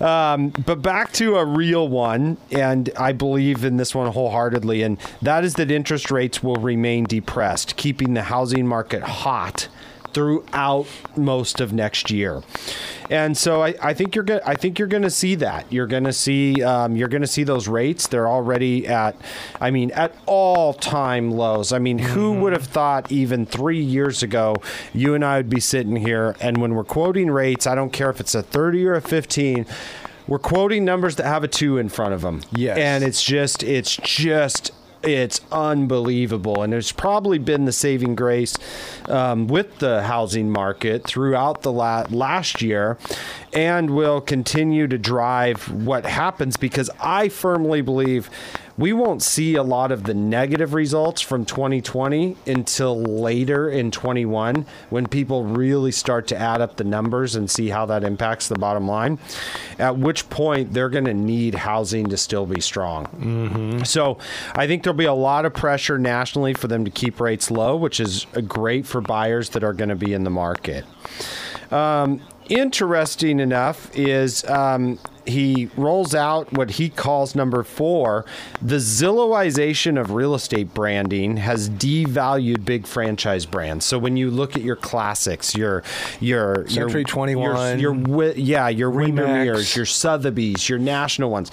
Um, 0.00 0.48
but 0.48 0.82
back 0.82 1.12
to 1.14 1.36
a 1.36 1.44
real 1.44 1.88
one, 1.88 2.36
and 2.50 2.90
I 2.98 3.12
believe 3.12 3.64
in 3.64 3.76
this 3.76 3.94
one 3.94 4.10
wholeheartedly, 4.10 4.82
and 4.82 4.98
that 5.22 5.44
is 5.44 5.54
that 5.54 5.70
interest 5.70 6.10
rates 6.10 6.42
will 6.42 6.56
remain 6.56 7.04
depressed, 7.04 7.76
keeping 7.76 8.14
the 8.14 8.24
housing 8.24 8.66
market 8.66 9.02
hot 9.02 9.68
throughout 10.14 10.86
most 11.16 11.60
of 11.60 11.72
next 11.72 12.10
year. 12.10 12.42
And 13.10 13.36
so 13.36 13.62
I, 13.62 13.74
I 13.82 13.92
think 13.92 14.14
you're 14.14 14.24
going 14.24 14.40
I 14.46 14.54
think 14.54 14.78
you're 14.78 14.88
to 15.02 15.10
see 15.10 15.34
that. 15.36 15.70
You're 15.70 15.86
going 15.86 16.04
to 16.04 16.12
see 16.12 16.62
um, 16.62 16.96
you're 16.96 17.08
to 17.22 17.28
see 17.28 17.44
those 17.44 17.68
rates. 17.68 18.06
They're 18.06 18.28
already 18.28 18.86
at, 18.86 19.16
I 19.60 19.70
mean, 19.70 19.90
at 19.90 20.14
all 20.26 20.72
time 20.72 21.30
lows. 21.30 21.72
I 21.72 21.78
mean, 21.78 21.98
who 21.98 22.32
would 22.40 22.52
have 22.52 22.64
thought 22.64 23.12
even 23.12 23.44
three 23.44 23.82
years 23.82 24.22
ago 24.22 24.56
you 24.94 25.14
and 25.14 25.24
I 25.24 25.36
would 25.36 25.50
be 25.50 25.60
sitting 25.60 25.96
here 25.96 26.36
and 26.40 26.58
when 26.58 26.74
we're 26.74 26.84
quoting 26.84 27.30
rates, 27.30 27.66
I 27.66 27.74
don't 27.74 27.92
care 27.92 28.10
if 28.10 28.20
it's 28.20 28.34
a 28.34 28.42
30 28.42 28.86
or 28.86 28.94
a 28.94 29.02
15. 29.02 29.66
We're 30.26 30.38
quoting 30.38 30.86
numbers 30.86 31.16
that 31.16 31.26
have 31.26 31.44
a 31.44 31.48
two 31.48 31.76
in 31.76 31.90
front 31.90 32.14
of 32.14 32.22
them. 32.22 32.40
Yes. 32.52 32.78
And 32.78 33.04
it's 33.04 33.22
just, 33.22 33.62
it's 33.62 33.94
just 33.96 34.70
it's 35.04 35.40
unbelievable. 35.52 36.62
And 36.62 36.74
it's 36.74 36.92
probably 36.92 37.38
been 37.38 37.64
the 37.64 37.72
saving 37.72 38.14
grace 38.14 38.56
um, 39.08 39.46
with 39.46 39.78
the 39.78 40.02
housing 40.02 40.50
market 40.50 41.04
throughout 41.04 41.62
the 41.62 41.72
la- 41.72 42.06
last 42.10 42.62
year 42.62 42.98
and 43.52 43.90
will 43.90 44.20
continue 44.20 44.86
to 44.88 44.98
drive 44.98 45.70
what 45.70 46.04
happens 46.04 46.56
because 46.56 46.90
I 47.00 47.28
firmly 47.28 47.80
believe 47.82 48.30
we 48.76 48.92
won't 48.92 49.22
see 49.22 49.54
a 49.54 49.62
lot 49.62 49.92
of 49.92 50.04
the 50.04 50.14
negative 50.14 50.74
results 50.74 51.20
from 51.20 51.44
2020 51.44 52.36
until 52.46 53.00
later 53.00 53.68
in 53.70 53.90
21 53.90 54.66
when 54.90 55.06
people 55.06 55.44
really 55.44 55.92
start 55.92 56.26
to 56.28 56.36
add 56.36 56.60
up 56.60 56.76
the 56.76 56.84
numbers 56.84 57.36
and 57.36 57.50
see 57.50 57.68
how 57.68 57.86
that 57.86 58.02
impacts 58.02 58.48
the 58.48 58.58
bottom 58.58 58.88
line. 58.88 59.18
At 59.78 59.98
which 59.98 60.28
point 60.28 60.72
they're 60.72 60.88
going 60.88 61.04
to 61.04 61.14
need 61.14 61.54
housing 61.54 62.08
to 62.08 62.16
still 62.16 62.46
be 62.46 62.60
strong. 62.60 63.06
So 63.84 64.18
I 64.54 64.66
think 64.66 64.82
there'll 64.82 64.96
be 64.96 65.04
a 65.04 65.14
lot 65.14 65.44
of 65.44 65.54
pressure 65.54 65.98
nationally 65.98 66.54
for 66.54 66.66
them 66.68 66.84
to 66.84 66.90
keep 66.90 67.20
rates 67.20 67.50
low, 67.50 67.76
which 67.76 68.00
is 68.00 68.26
uh, 68.34 68.40
great 68.40 68.86
for 68.86 69.00
buyers 69.00 69.50
that 69.50 69.62
are 69.62 69.72
going 69.72 69.90
to 69.90 69.96
be 69.96 70.12
in 70.12 70.24
the 70.24 70.30
market. 70.30 70.84
Um, 71.70 72.20
interesting 72.48 73.40
enough 73.40 73.90
is 73.96 74.44
um, 74.44 74.98
he 75.26 75.70
rolls 75.76 76.14
out 76.14 76.52
what 76.52 76.72
he 76.72 76.88
calls 76.88 77.34
number 77.34 77.62
four 77.62 78.24
the 78.62 78.76
Zillowization 78.76 80.00
of 80.00 80.12
real 80.12 80.34
estate 80.34 80.72
branding 80.74 81.36
has 81.36 81.68
devalued 81.68 82.64
big 82.64 82.86
franchise 82.86 83.46
brands. 83.46 83.84
So 83.84 83.98
when 83.98 84.16
you 84.16 84.30
look 84.30 84.56
at 84.56 84.62
your 84.62 84.76
classics, 84.76 85.54
your 85.54 85.82
your 86.20 86.66
Century 86.68 87.00
your, 87.00 87.08
21, 87.08 87.78
your, 87.78 87.94
your 87.94 88.32
yeah, 88.32 88.68
your. 88.68 88.94
Windermere's, 88.94 89.74
your 89.74 89.86
Sotheby's, 89.86 90.68
your 90.68 90.78
national 90.78 91.30
ones, 91.30 91.50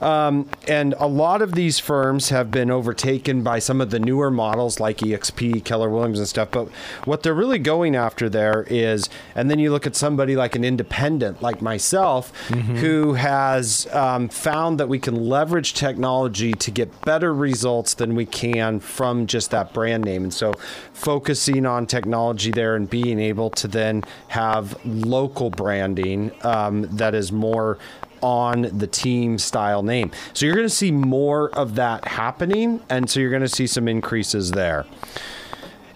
um, 0.00 0.48
and 0.68 0.94
a 0.98 1.06
lot 1.06 1.42
of 1.42 1.54
these 1.54 1.78
firms 1.78 2.28
have 2.28 2.50
been 2.50 2.70
overtaken 2.70 3.42
by 3.42 3.58
some 3.58 3.80
of 3.80 3.90
the 3.90 3.98
newer 3.98 4.30
models 4.30 4.78
like 4.78 4.98
EXP, 4.98 5.64
Keller 5.64 5.88
Williams, 5.88 6.18
and 6.18 6.28
stuff. 6.28 6.50
But 6.50 6.68
what 7.04 7.22
they're 7.22 7.34
really 7.34 7.58
going 7.58 7.96
after 7.96 8.28
there 8.28 8.66
is, 8.68 9.08
and 9.34 9.50
then 9.50 9.58
you 9.58 9.70
look 9.70 9.86
at 9.86 9.96
somebody 9.96 10.36
like 10.36 10.54
an 10.54 10.64
independent 10.64 11.42
like 11.42 11.62
myself, 11.62 12.36
who 12.48 13.11
has 13.14 13.86
um, 13.92 14.28
found 14.28 14.78
that 14.80 14.88
we 14.88 14.98
can 14.98 15.28
leverage 15.28 15.74
technology 15.74 16.52
to 16.52 16.70
get 16.70 17.00
better 17.02 17.34
results 17.34 17.94
than 17.94 18.14
we 18.14 18.26
can 18.26 18.80
from 18.80 19.26
just 19.26 19.50
that 19.50 19.72
brand 19.72 20.04
name. 20.04 20.24
And 20.24 20.34
so, 20.34 20.52
focusing 20.92 21.66
on 21.66 21.86
technology 21.86 22.50
there 22.50 22.76
and 22.76 22.88
being 22.88 23.18
able 23.18 23.50
to 23.50 23.68
then 23.68 24.04
have 24.28 24.78
local 24.84 25.50
branding 25.50 26.32
um, 26.42 26.82
that 26.96 27.14
is 27.14 27.32
more 27.32 27.78
on 28.22 28.62
the 28.78 28.86
team 28.86 29.36
style 29.36 29.82
name. 29.82 30.12
So 30.32 30.46
you're 30.46 30.54
going 30.54 30.66
to 30.66 30.74
see 30.74 30.92
more 30.92 31.50
of 31.50 31.74
that 31.74 32.06
happening, 32.06 32.80
and 32.88 33.10
so 33.10 33.20
you're 33.20 33.30
going 33.30 33.42
to 33.42 33.48
see 33.48 33.66
some 33.66 33.88
increases 33.88 34.52
there. 34.52 34.86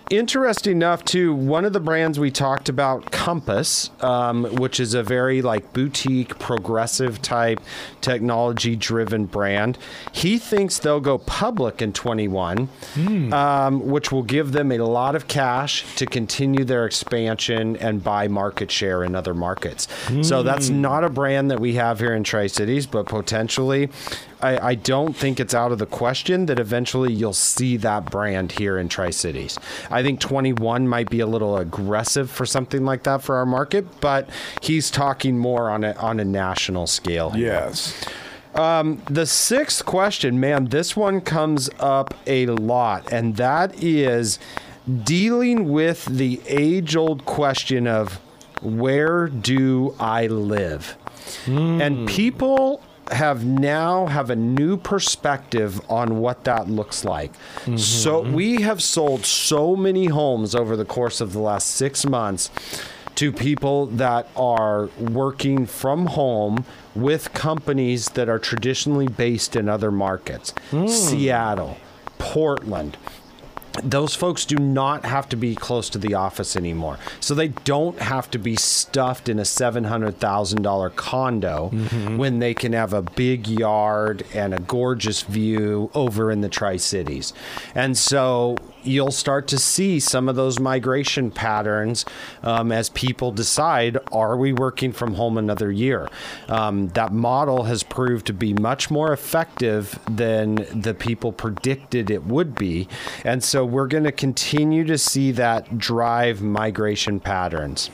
Interesting 0.09 0.77
enough, 0.77 1.05
too, 1.05 1.35
one 1.35 1.65
of 1.65 1.73
the 1.73 1.81
brands 1.81 2.21
we 2.21 2.31
talked 2.31 2.69
about, 2.69 3.11
Compass, 3.11 3.91
um, 4.01 4.45
which 4.45 4.79
is 4.79 4.95
a 4.95 5.03
very 5.03 5.43
like 5.43 5.73
boutique, 5.73 6.39
progressive 6.39 7.21
type, 7.23 7.61
technology 8.03 8.77
driven 8.77 9.27
brand. 9.27 9.79
He 10.13 10.39
thinks 10.39 10.79
they'll 10.79 11.01
go 11.01 11.19
public 11.19 11.83
in 11.83 11.93
21, 11.93 12.69
um, 13.33 13.85
which 13.89 14.13
will 14.13 14.23
give 14.23 14.53
them 14.53 14.71
a 14.71 14.79
lot 14.79 15.17
of 15.17 15.27
cash 15.27 15.85
to 15.97 16.07
continue 16.07 16.63
their 16.63 16.87
expansion 16.87 17.77
and 17.79 18.05
buy 18.05 18.29
market 18.29 18.71
share 18.71 19.03
in 19.03 19.17
other 19.17 19.35
markets. 19.35 19.89
So 20.23 20.45
that's 20.45 20.69
not 20.69 21.03
a 21.03 21.09
brand 21.11 21.51
that 21.51 21.59
we 21.59 21.75
have 21.75 21.99
here 21.99 22.15
in 22.15 22.23
Tri 22.23 22.47
Cities, 22.47 22.87
but 22.87 23.07
potentially. 23.07 23.91
I, 24.41 24.71
I 24.71 24.75
don't 24.75 25.17
think 25.17 25.41
it's 25.41 25.55
out 25.55 25.73
of 25.73 25.79
the 25.79 25.87
question 25.87 26.47
that 26.47 26.59
eventually 26.59 27.13
you'll 27.13 27.33
see 27.33 27.77
that 27.79 28.11
brand 28.11 28.53
here 28.53 28.79
in 28.79 28.89
Tri 28.89 29.11
Cities. 29.11 29.59
I 29.91 30.03
think 30.03 30.21
21 30.21 30.87
might 30.87 31.09
be 31.11 31.21
a 31.21 31.27
little 31.27 31.57
aggressive 31.57 32.31
for 32.31 32.45
something 32.45 32.85
like 32.85 33.05
that 33.05 33.23
for 33.23 33.37
our 33.37 33.47
market, 33.47 34.01
but 34.01 34.29
he's 34.61 34.91
talking 34.91 35.39
more 35.39 35.71
on 35.71 35.85
a 35.85 35.93
on 35.95 36.21
a 36.21 36.25
national 36.25 36.87
scale. 36.87 37.31
here. 37.31 37.47
Yes. 37.47 38.05
Um, 38.55 39.03
the 39.11 39.27
sixth 39.27 39.85
question, 39.85 40.41
man, 40.41 40.67
this 40.67 40.97
one 40.97 41.21
comes 41.21 41.69
up 41.79 42.15
a 42.27 42.47
lot, 42.47 43.13
and 43.13 43.37
that 43.37 43.83
is 43.83 44.39
dealing 45.05 45.69
with 45.69 46.07
the 46.07 46.41
age 46.47 46.97
old 46.97 47.27
question 47.27 47.87
of 47.87 48.15
where 48.63 49.29
do 49.29 49.95
I 50.01 50.27
live? 50.27 50.97
And 51.47 51.99
hmm. 51.99 52.07
people 52.07 52.81
have 53.11 53.45
now 53.45 54.07
have 54.07 54.31
a 54.31 54.37
new 54.37 54.77
perspective 54.77 55.81
on 55.91 56.19
what 56.19 56.45
that 56.45 56.69
looks 56.69 57.05
like. 57.05 57.33
So 57.77 58.23
mm-hmm. 58.23 58.33
we 58.35 58.63
have 58.63 58.83
sold 58.83 59.25
so 59.25 59.77
many 59.77 60.07
homes 60.07 60.55
over 60.55 60.77
the 60.77 60.85
course 60.85 61.21
of 61.21 61.33
the 61.33 61.39
last 61.39 61.71
6 61.73 62.07
months 62.07 62.51
to 63.17 63.33
people 63.33 63.87
that 63.87 64.29
are 64.37 64.87
working 64.99 65.67
from 65.67 66.07
home 66.07 66.65
with 66.95 67.33
companies 67.33 68.11
that 68.11 68.29
are 68.29 68.39
traditionally 68.39 69.09
based 69.09 69.57
in 69.57 69.69
other 69.69 69.91
markets 69.91 70.53
hmm. 70.71 70.87
Seattle, 70.87 71.79
Portland. 72.19 72.97
Those 73.83 74.15
folks 74.15 74.45
do 74.45 74.57
not 74.57 75.05
have 75.05 75.29
to 75.31 75.37
be 75.37 75.55
close 75.55 75.89
to 75.91 75.99
the 75.99 76.15
office 76.15 76.57
anymore. 76.57 76.99
So 77.21 77.35
they 77.35 77.49
don't 77.49 77.99
have 77.99 78.31
to 78.33 78.39
be 78.39 78.57
stuffed 78.57 79.29
in 79.29 79.39
a 79.39 79.43
$700,000 79.43 80.97
condo 80.97 81.69
when 82.17 82.39
they 82.39 82.55
can 82.55 82.73
have 82.73 82.93
a 82.93 83.03
big 83.03 83.47
yard 83.47 84.25
and 84.35 84.55
a 84.55 84.61
gorgeous 84.61 85.23
view 85.23 85.91
over 85.95 86.31
in 86.31 86.41
the 86.41 86.49
Tri 86.49 86.77
Cities. 86.77 87.33
And 87.75 87.97
so 87.97 88.57
you'll 88.87 89.11
start 89.11 89.49
to 89.49 89.59
see 89.59 89.99
some 90.01 90.29
of 90.29 90.37
those 90.37 90.59
migration 90.59 91.31
patterns 91.31 92.05
um, 92.43 92.71
as 92.73 92.89
people 92.91 93.33
decide 93.33 93.99
are 94.13 94.37
we 94.37 94.53
working 94.53 94.93
from 94.93 95.15
home 95.15 95.37
another 95.37 95.71
year? 95.71 96.09
Um, 96.49 96.89
that 96.89 97.13
model 97.13 97.65
has 97.65 97.83
proved 97.83 98.27
to 98.27 98.33
be 98.33 98.55
much 98.55 98.91
more 98.91 99.13
effective 99.13 99.99
than 100.09 100.67
the 100.73 100.95
people 100.95 101.33
predicted 101.33 102.11
it 102.11 102.25
would 102.25 102.55
be. 102.55 102.89
And 103.25 103.43
so 103.43 103.65
we're 103.67 103.89
going 103.89 104.05
to 104.05 104.13
continue 104.13 104.85
to 104.85 104.97
see 104.97 105.33
that 105.33 105.79
drive 105.79 106.41
migration 106.41 107.21
patterns. 107.21 107.91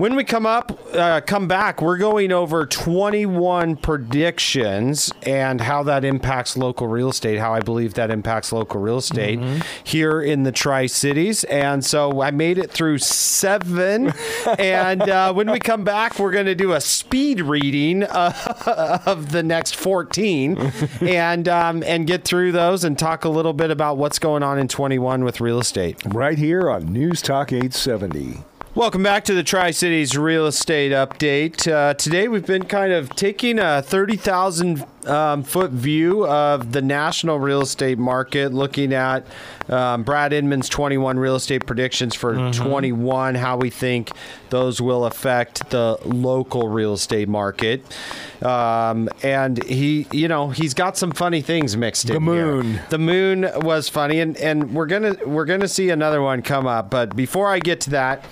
When 0.00 0.16
we 0.16 0.24
come 0.24 0.46
up, 0.46 0.80
uh, 0.94 1.20
come 1.20 1.46
back, 1.46 1.82
we're 1.82 1.98
going 1.98 2.32
over 2.32 2.64
21 2.64 3.76
predictions 3.76 5.12
and 5.24 5.60
how 5.60 5.82
that 5.82 6.06
impacts 6.06 6.56
local 6.56 6.88
real 6.88 7.10
estate, 7.10 7.38
how 7.38 7.52
I 7.52 7.60
believe 7.60 7.92
that 7.94 8.10
impacts 8.10 8.50
local 8.50 8.80
real 8.80 8.96
estate 8.96 9.38
here 9.84 10.22
in 10.22 10.44
the 10.44 10.52
Tri 10.52 10.86
Cities. 10.86 11.44
And 11.44 11.84
so 11.84 12.22
I 12.22 12.30
made 12.30 12.56
it 12.56 12.70
through 12.70 12.96
seven. 12.96 14.14
and 14.58 15.02
uh, 15.02 15.34
when 15.34 15.50
we 15.50 15.58
come 15.58 15.84
back, 15.84 16.18
we're 16.18 16.32
going 16.32 16.46
to 16.46 16.54
do 16.54 16.72
a 16.72 16.80
speed 16.80 17.42
reading 17.42 18.04
uh, 18.04 19.02
of 19.04 19.32
the 19.32 19.42
next 19.42 19.76
14 19.76 20.56
and, 21.02 21.46
um, 21.46 21.82
and 21.82 22.06
get 22.06 22.24
through 22.24 22.52
those 22.52 22.84
and 22.84 22.98
talk 22.98 23.26
a 23.26 23.28
little 23.28 23.52
bit 23.52 23.70
about 23.70 23.98
what's 23.98 24.18
going 24.18 24.42
on 24.42 24.58
in 24.58 24.66
21 24.66 25.24
with 25.24 25.42
real 25.42 25.58
estate. 25.58 25.98
Right 26.06 26.38
here 26.38 26.70
on 26.70 26.90
News 26.90 27.20
Talk 27.20 27.52
870. 27.52 28.44
Welcome 28.72 29.02
back 29.02 29.24
to 29.24 29.34
the 29.34 29.42
Tri 29.42 29.72
Cities 29.72 30.16
Real 30.16 30.46
Estate 30.46 30.92
Update. 30.92 31.66
Uh, 31.66 31.92
today 31.94 32.28
we've 32.28 32.46
been 32.46 32.66
kind 32.66 32.92
of 32.92 33.10
taking 33.16 33.58
a 33.58 33.82
30,000 33.82 34.86
um, 35.06 35.42
foot 35.42 35.70
view 35.70 36.26
of 36.26 36.72
the 36.72 36.82
national 36.82 37.38
real 37.38 37.62
estate 37.62 37.98
market, 37.98 38.52
looking 38.52 38.92
at 38.92 39.26
um, 39.68 40.02
Brad 40.02 40.32
Inman's 40.32 40.68
21 40.68 41.18
real 41.18 41.36
estate 41.36 41.66
predictions 41.66 42.14
for 42.14 42.50
21, 42.52 43.34
how 43.36 43.56
we 43.56 43.70
think 43.70 44.10
those 44.50 44.80
will 44.80 45.04
affect 45.04 45.70
the 45.70 45.98
local 46.04 46.68
real 46.68 46.94
estate 46.94 47.28
market. 47.28 47.84
Um, 48.42 49.08
and 49.22 49.62
he, 49.64 50.06
you 50.12 50.28
know, 50.28 50.50
he's 50.50 50.74
got 50.74 50.96
some 50.96 51.12
funny 51.12 51.42
things 51.42 51.76
mixed 51.76 52.10
in. 52.10 52.24
The 52.24 52.32
here. 52.32 52.46
moon. 52.46 52.80
The 52.90 52.98
moon 52.98 53.50
was 53.56 53.88
funny, 53.88 54.20
and, 54.20 54.36
and 54.38 54.74
we're 54.74 54.86
gonna 54.86 55.16
we're 55.24 55.44
gonna 55.44 55.68
see 55.68 55.90
another 55.90 56.22
one 56.22 56.42
come 56.42 56.66
up. 56.66 56.90
But 56.90 57.14
before 57.14 57.48
I 57.48 57.58
get 57.58 57.80
to 57.82 57.90
that, 57.90 58.24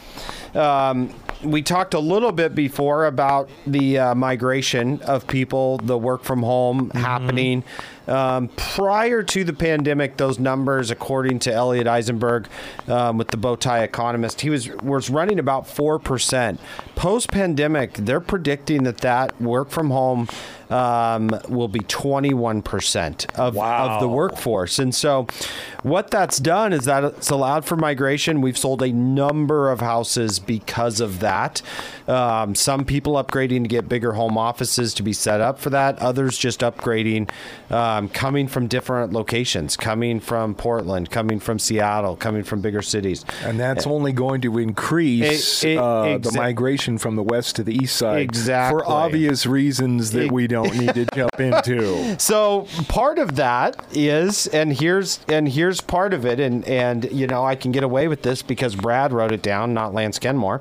um, 0.55 1.15
we 1.43 1.63
talked 1.63 1.95
a 1.95 1.99
little 1.99 2.33
bit 2.33 2.55
before 2.55 3.07
about 3.07 3.49
the 3.67 3.99
uh, 3.99 4.15
migration 4.15 5.01
of 5.03 5.27
people, 5.27 5.79
the 5.79 5.97
work 5.97 6.25
from 6.25 6.43
home 6.43 6.91
happening. 6.91 7.65
Um, 8.09 8.49
prior 8.57 9.23
to 9.23 9.45
the 9.45 9.53
pandemic, 9.53 10.17
those 10.17 10.39
numbers, 10.39 10.91
according 10.91 11.41
to 11.41 11.53
Elliot 11.53 11.87
Eisenberg 11.87 12.49
um, 12.87 13.19
with 13.19 13.29
the 13.29 13.37
Bowtie 13.37 13.83
Economist, 13.83 14.41
he 14.41 14.51
was 14.51 14.69
was 14.77 15.11
running 15.11 15.39
about 15.39 15.67
four 15.69 15.99
percent. 15.99 16.61
Post 16.95 17.31
pandemic, 17.31 17.93
they're 17.95 18.21
predicting 18.21 18.85
that 18.85 18.99
that 18.99 19.41
work 19.41 19.71
from 19.71 19.91
home 19.91 20.29
um, 20.71 21.31
will 21.49 21.69
be 21.69 21.81
twenty 21.81 22.35
one 22.35 22.63
percent 22.63 23.27
of 23.37 23.57
of 23.59 24.01
the 24.01 24.09
workforce, 24.09 24.79
and 24.79 24.95
so 24.95 25.27
what 25.83 26.11
that's 26.11 26.39
done 26.39 26.73
is 26.73 26.85
that 26.87 27.05
it's 27.05 27.31
allowed 27.31 27.65
for 27.65 27.77
migration. 27.77 28.41
We've 28.41 28.59
sold 28.59 28.83
a 28.83 28.93
number 28.93 29.71
of 29.71 29.81
houses 29.81 30.39
because 30.39 31.01
of 31.01 31.21
that. 31.21 31.63
Um, 32.09 32.55
some 32.55 32.85
people 32.85 33.15
upgrading 33.15 33.63
to 33.63 33.69
get 33.69 33.89
bigger 33.89 34.13
home 34.13 34.37
offices 34.37 34.95
to 34.95 35.03
be 35.03 35.13
set 35.13 35.41
up 35.41 35.59
for 35.59 35.71
that. 35.71 35.99
Others 35.99 36.39
just 36.39 36.61
upgrading, 36.61 37.31
um, 37.99 38.09
coming 38.09 38.47
from 38.49 38.67
different 38.67 39.13
locations, 39.13 39.77
coming 39.77 40.21
from 40.21 40.55
Portland, 40.55 41.11
coming 41.11 41.41
from 41.41 41.59
Seattle, 41.59 42.17
coming 42.17 42.43
from 42.43 42.61
bigger 42.61 42.83
cities. 42.83 43.25
And 43.45 43.59
that's 43.59 43.87
only 43.87 44.13
going 44.13 44.41
to 44.43 44.59
increase 44.59 45.65
It- 45.65 45.71
it- 45.73 45.79
uh, 45.79 46.19
the 46.19 46.33
migration 46.37 46.99
from 46.99 47.17
the 47.17 47.23
west 47.23 47.57
to 47.57 47.63
the 47.65 47.75
east 47.75 47.97
side. 47.97 48.21
Exactly. 48.23 48.81
For 48.81 48.89
obvious 48.89 49.47
reasons 49.47 50.13
that 50.13 50.31
we 50.33 50.47
don't 50.47 50.77
need 50.77 50.95
to 50.95 51.07
jump 51.15 51.39
into. 51.41 52.19
So 52.19 52.67
part 52.89 53.19
of 53.19 53.37
that 53.37 53.77
is, 53.93 54.47
and 54.49 54.73
here's 54.73 55.21
and 55.29 55.49
here's 55.49 55.81
part 55.81 56.15
of 56.15 56.25
it, 56.25 56.41
and 56.41 56.65
and 56.67 57.11
you 57.13 57.27
know 57.27 57.45
I 57.45 57.55
can 57.55 57.73
get 57.73 57.83
away 57.83 58.09
with 58.09 58.23
this 58.23 58.43
because 58.43 58.75
Brad 58.77 59.13
wrote 59.13 59.33
it 59.33 59.43
down, 59.43 59.75
not 59.75 59.95
Lance 59.95 60.19
Kenmore, 60.19 60.61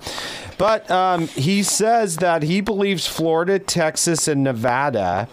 but 0.57 0.89
um, 0.89 1.27
he 1.27 1.63
says 1.63 2.17
that 2.17 2.43
he 2.43 2.61
believes 2.61 3.07
Florida, 3.07 3.59
Texas, 3.59 4.27
and 4.27 4.43
Nevada 4.43 5.27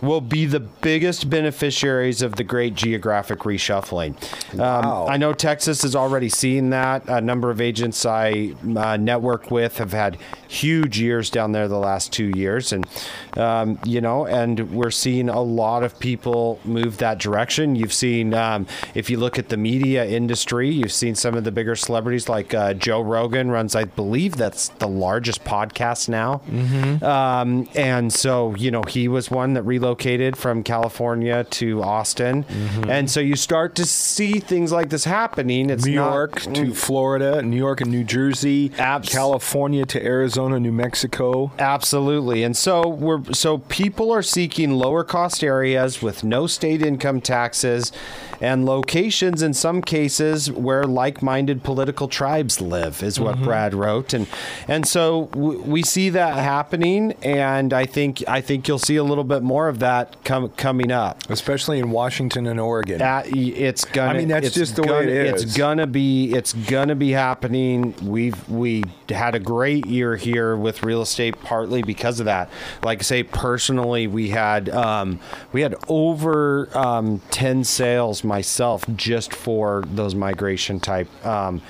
will 0.00 0.20
be 0.20 0.46
the 0.46 0.60
biggest 0.60 1.30
beneficiaries 1.30 2.22
of 2.22 2.36
the 2.36 2.44
great 2.44 2.74
geographic 2.74 3.40
reshuffling. 3.40 4.14
Wow. 4.54 5.04
Um, 5.04 5.10
I 5.10 5.16
know 5.16 5.32
Texas 5.32 5.84
is 5.84 5.94
already 5.94 6.28
seeing 6.28 6.70
that. 6.70 7.08
A 7.08 7.20
number 7.20 7.50
of 7.50 7.60
agents 7.60 8.04
I 8.04 8.54
uh, 8.76 8.96
network 8.96 9.50
with 9.50 9.78
have 9.78 9.92
had 9.92 10.18
huge 10.48 10.98
years 10.98 11.30
down 11.30 11.52
there 11.52 11.68
the 11.68 11.78
last 11.78 12.12
two 12.12 12.30
years, 12.34 12.72
and 12.72 12.86
um, 13.36 13.78
you 13.84 14.00
know, 14.00 14.26
and 14.26 14.72
we're 14.72 14.90
seeing 14.90 15.28
a 15.28 15.40
lot 15.40 15.82
of 15.82 15.98
people 15.98 16.60
move 16.64 16.98
that 16.98 17.18
direction. 17.18 17.76
You've 17.76 17.92
seen, 17.92 18.34
um, 18.34 18.66
if 18.94 19.08
you 19.08 19.18
look 19.18 19.38
at 19.38 19.48
the 19.48 19.56
media 19.56 20.04
industry, 20.04 20.68
you've 20.68 20.92
seen 20.92 21.14
some 21.14 21.34
of 21.34 21.44
the 21.44 21.52
bigger 21.52 21.76
celebrities 21.76 22.28
like 22.28 22.54
uh, 22.54 22.74
Joe 22.74 23.00
Rogan 23.00 23.50
runs, 23.50 23.74
I 23.74 23.84
believe 23.84 24.36
that's 24.36 24.68
the 24.68 24.88
largest 24.88 25.44
podcast 25.44 26.08
now, 26.08 26.42
um, 27.06 27.68
and 27.74 28.12
so 28.12 28.54
you 28.56 28.70
know 28.70 28.82
he 28.88 29.08
was 29.08 29.30
one 29.30 29.51
that 29.54 29.62
relocated 29.62 30.36
from 30.36 30.62
California 30.62 31.44
to 31.44 31.82
Austin, 31.82 32.44
mm-hmm. 32.44 32.90
and 32.90 33.10
so 33.10 33.20
you 33.20 33.36
start 33.36 33.74
to 33.76 33.84
see 33.84 34.40
things 34.40 34.72
like 34.72 34.88
this 34.88 35.04
happening. 35.04 35.70
It's 35.70 35.84
New 35.84 35.96
not- 35.96 36.12
York 36.12 36.40
to 36.40 36.74
Florida, 36.74 37.42
New 37.42 37.56
York 37.56 37.80
and 37.80 37.90
New 37.90 38.04
Jersey, 38.04 38.72
Abs- 38.78 39.08
California 39.08 39.84
to 39.86 40.04
Arizona, 40.04 40.58
New 40.60 40.72
Mexico. 40.72 41.52
Absolutely. 41.58 42.42
And 42.42 42.56
so 42.56 42.88
we're 42.88 43.32
so 43.32 43.58
people 43.58 44.10
are 44.10 44.22
seeking 44.22 44.72
lower 44.72 45.04
cost 45.04 45.42
areas 45.44 46.02
with 46.02 46.24
no 46.24 46.46
state 46.46 46.82
income 46.82 47.20
taxes 47.20 47.92
and 48.42 48.66
locations 48.66 49.40
in 49.40 49.54
some 49.54 49.80
cases 49.80 50.50
where 50.52 50.84
like-minded 50.84 51.62
political 51.62 52.08
tribes 52.08 52.60
live 52.60 53.02
is 53.02 53.18
what 53.18 53.40
Brad 53.40 53.72
wrote 53.72 54.12
and 54.12 54.26
and 54.68 54.86
so 54.86 55.26
w- 55.32 55.62
we 55.62 55.82
see 55.82 56.10
that 56.10 56.34
happening 56.36 57.12
and 57.22 57.72
I 57.72 57.86
think 57.86 58.22
I 58.28 58.40
think 58.42 58.68
you'll 58.68 58.78
see 58.78 58.96
a 58.96 59.04
little 59.04 59.24
bit 59.24 59.42
more 59.42 59.68
of 59.68 59.78
that 59.78 60.22
com- 60.24 60.50
coming 60.50 60.90
up. 60.92 61.22
Especially 61.30 61.78
in 61.78 61.90
Washington 61.90 62.46
and 62.46 62.58
Oregon. 62.60 63.00
Uh, 63.00 63.22
it's 63.26 63.84
gonna. 63.84 64.10
I 64.10 64.16
mean, 64.18 64.28
that's 64.28 64.52
just 64.52 64.76
the 64.76 64.82
way 64.82 64.88
gonna, 64.88 65.10
it 65.10 65.26
It's 65.26 65.44
is. 65.44 65.56
gonna 65.56 65.86
be. 65.86 66.32
It's 66.34 66.52
gonna 66.52 66.94
be 66.96 67.10
happening. 67.12 67.94
We've 68.02 68.48
we 68.48 68.82
had 69.08 69.34
a 69.34 69.38
great 69.38 69.86
year 69.86 70.16
here 70.16 70.56
with 70.56 70.82
real 70.82 71.02
estate, 71.02 71.40
partly 71.42 71.82
because 71.82 72.18
of 72.20 72.26
that. 72.26 72.50
Like 72.82 73.00
I 73.00 73.02
say, 73.02 73.22
personally, 73.22 74.06
we 74.06 74.30
had 74.30 74.68
um, 74.70 75.20
we 75.52 75.60
had 75.62 75.74
over 75.88 76.68
um, 76.76 77.20
ten 77.30 77.62
sales 77.64 78.24
myself 78.32 78.82
just 78.96 79.34
for 79.34 79.84
those 79.92 80.14
migration 80.14 80.80
type 80.80 81.08
um, 81.26 81.60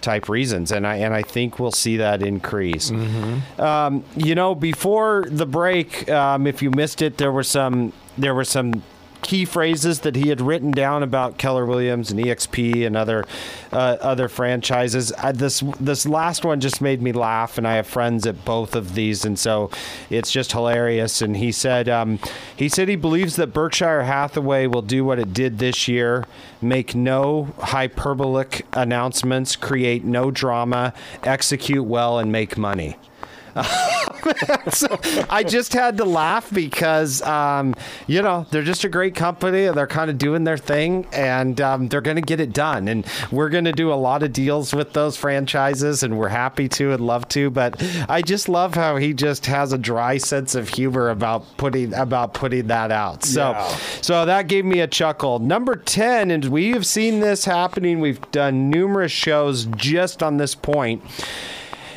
type 0.00 0.28
reasons, 0.28 0.70
and 0.70 0.86
I 0.86 0.98
and 0.98 1.12
I 1.12 1.22
think 1.22 1.58
we'll 1.58 1.72
see 1.72 1.96
that 1.96 2.22
increase. 2.22 2.92
Mm-hmm. 2.92 3.60
Um, 3.60 4.04
you 4.16 4.36
know, 4.36 4.54
before 4.54 5.24
the 5.26 5.46
break, 5.46 6.08
um, 6.08 6.46
if 6.46 6.62
you 6.62 6.70
missed 6.70 7.02
it, 7.02 7.18
there 7.18 7.32
were 7.32 7.42
some 7.42 7.92
there 8.16 8.34
were 8.36 8.44
some 8.44 8.84
key 9.22 9.44
phrases 9.44 10.00
that 10.00 10.16
he 10.16 10.28
had 10.28 10.40
written 10.40 10.70
down 10.70 11.02
about 11.02 11.38
Keller 11.38 11.64
Williams 11.64 12.10
and 12.10 12.20
EXP 12.20 12.86
and 12.86 12.96
other 12.96 13.24
uh, 13.72 13.96
other 14.00 14.28
franchises. 14.28 15.12
I, 15.12 15.32
this 15.32 15.62
this 15.80 16.06
last 16.06 16.44
one 16.44 16.60
just 16.60 16.80
made 16.80 17.00
me 17.00 17.12
laugh, 17.12 17.56
and 17.56 17.66
I 17.66 17.76
have 17.76 17.86
friends 17.86 18.26
at 18.26 18.44
both 18.44 18.74
of 18.74 18.94
these, 18.94 19.24
and 19.24 19.38
so 19.38 19.70
it's 20.10 20.30
just 20.30 20.52
hilarious. 20.52 21.22
And 21.22 21.36
he 21.36 21.52
said 21.52 21.88
um, 21.88 22.18
he 22.54 22.68
said 22.68 22.88
he 22.88 22.96
believes 22.96 23.36
that 23.36 23.48
Berkshire 23.48 24.02
Hathaway 24.02 24.66
will 24.66 24.82
do 24.82 25.04
what 25.04 25.18
it 25.18 25.32
did 25.32 25.58
this 25.58 25.88
year: 25.88 26.26
make 26.60 26.94
no 26.94 27.54
hyperbolic 27.58 28.66
announcements, 28.72 29.56
create 29.56 30.04
no 30.04 30.30
drama, 30.30 30.92
execute 31.22 31.84
well, 31.84 32.18
and 32.18 32.30
make 32.30 32.58
money. 32.58 32.96
so 34.72 34.98
I 35.28 35.44
just 35.46 35.72
had 35.72 35.96
to 35.98 36.04
laugh 36.04 36.52
because, 36.52 37.20
um, 37.22 37.74
you 38.06 38.22
know, 38.22 38.46
they're 38.50 38.62
just 38.62 38.84
a 38.84 38.88
great 38.88 39.14
company. 39.14 39.66
They're 39.68 39.86
kind 39.86 40.10
of 40.10 40.18
doing 40.18 40.44
their 40.44 40.56
thing 40.56 41.06
and 41.12 41.60
um, 41.60 41.88
they're 41.88 42.00
going 42.00 42.16
to 42.16 42.22
get 42.22 42.40
it 42.40 42.52
done. 42.52 42.88
And 42.88 43.06
we're 43.30 43.48
going 43.50 43.64
to 43.64 43.72
do 43.72 43.92
a 43.92 43.94
lot 43.94 44.22
of 44.22 44.32
deals 44.32 44.74
with 44.74 44.92
those 44.92 45.16
franchises 45.16 46.02
and 46.02 46.18
we're 46.18 46.28
happy 46.28 46.68
to 46.70 46.92
and 46.92 47.06
love 47.06 47.28
to. 47.28 47.50
But 47.50 47.82
I 48.08 48.22
just 48.22 48.48
love 48.48 48.74
how 48.74 48.96
he 48.96 49.12
just 49.12 49.46
has 49.46 49.72
a 49.72 49.78
dry 49.78 50.16
sense 50.18 50.54
of 50.54 50.68
humor 50.68 51.10
about 51.10 51.44
putting 51.56 51.92
about 51.94 52.34
putting 52.34 52.68
that 52.68 52.90
out. 52.90 53.24
So, 53.24 53.50
Yeah. 53.50 53.68
so 54.00 54.24
that 54.24 54.48
gave 54.48 54.64
me 54.64 54.80
a 54.80 54.86
chuckle. 54.86 55.38
Number 55.38 55.76
10, 55.76 56.30
and 56.30 56.44
we 56.46 56.70
have 56.70 56.86
seen 56.86 57.20
this 57.20 57.44
happening. 57.44 58.00
We've 58.00 58.20
done 58.30 58.70
numerous 58.70 59.12
shows 59.12 59.66
just 59.76 60.22
on 60.22 60.36
this 60.38 60.54
point. 60.54 61.02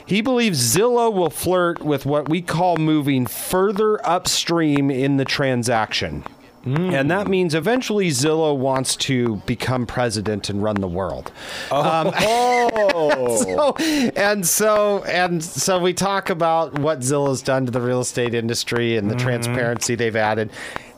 He 0.06 0.22
believes 0.22 0.60
Zillow 0.76 1.12
will 1.12 1.30
flirt 1.30 1.82
with 1.82 2.06
what 2.06 2.30
we 2.30 2.42
call 2.42 2.78
moving 2.78 3.26
further 3.26 4.06
upstream 4.08 4.92
in 4.92 5.18
the 5.18 5.26
transaction. 5.26 6.24
Hmm. 6.66 6.90
And 6.96 7.12
that 7.12 7.28
means 7.28 7.54
eventually 7.54 8.10
Zillow 8.10 8.58
wants 8.58 8.96
to 8.98 9.36
become 9.46 9.86
president 9.86 10.50
and 10.50 10.64
run 10.64 10.78
the 10.78 10.88
world. 10.88 11.32
Oh, 11.72 11.82
um, 11.82 12.12
So, 13.46 13.76
and 14.16 14.46
so 14.46 15.04
and 15.04 15.44
so 15.44 15.80
we 15.80 15.94
talk 15.94 16.32
about 16.32 16.80
what 16.80 17.00
Zillow's 17.00 17.44
done 17.44 17.66
to 17.68 17.72
the 17.72 17.82
real 17.82 18.02
estate 18.02 18.34
industry 18.34 18.98
and 18.98 19.12
the 19.12 19.16
mm-hmm. 19.16 19.26
transparency 19.28 19.94
they've 19.94 20.16
added. 20.16 20.50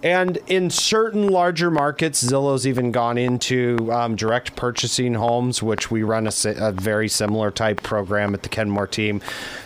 And 0.04 0.38
in 0.48 0.70
certain 0.70 1.28
larger 1.28 1.72
markets, 1.72 2.24
Zillow's 2.24 2.68
even 2.68 2.92
gone 2.92 3.18
into 3.18 3.92
um, 3.92 4.16
direct 4.16 4.56
purchasing 4.56 5.16
homes, 5.16 5.64
which 5.64 5.90
we 5.90 6.04
run 6.04 6.28
a, 6.28 6.32
a 6.58 6.72
very 6.72 7.10
similar 7.10 7.50
type 7.52 7.82
program 7.82 8.34
at 8.34 8.44
the 8.44 8.50
Kenmore 8.50 8.88
team. 8.88 9.22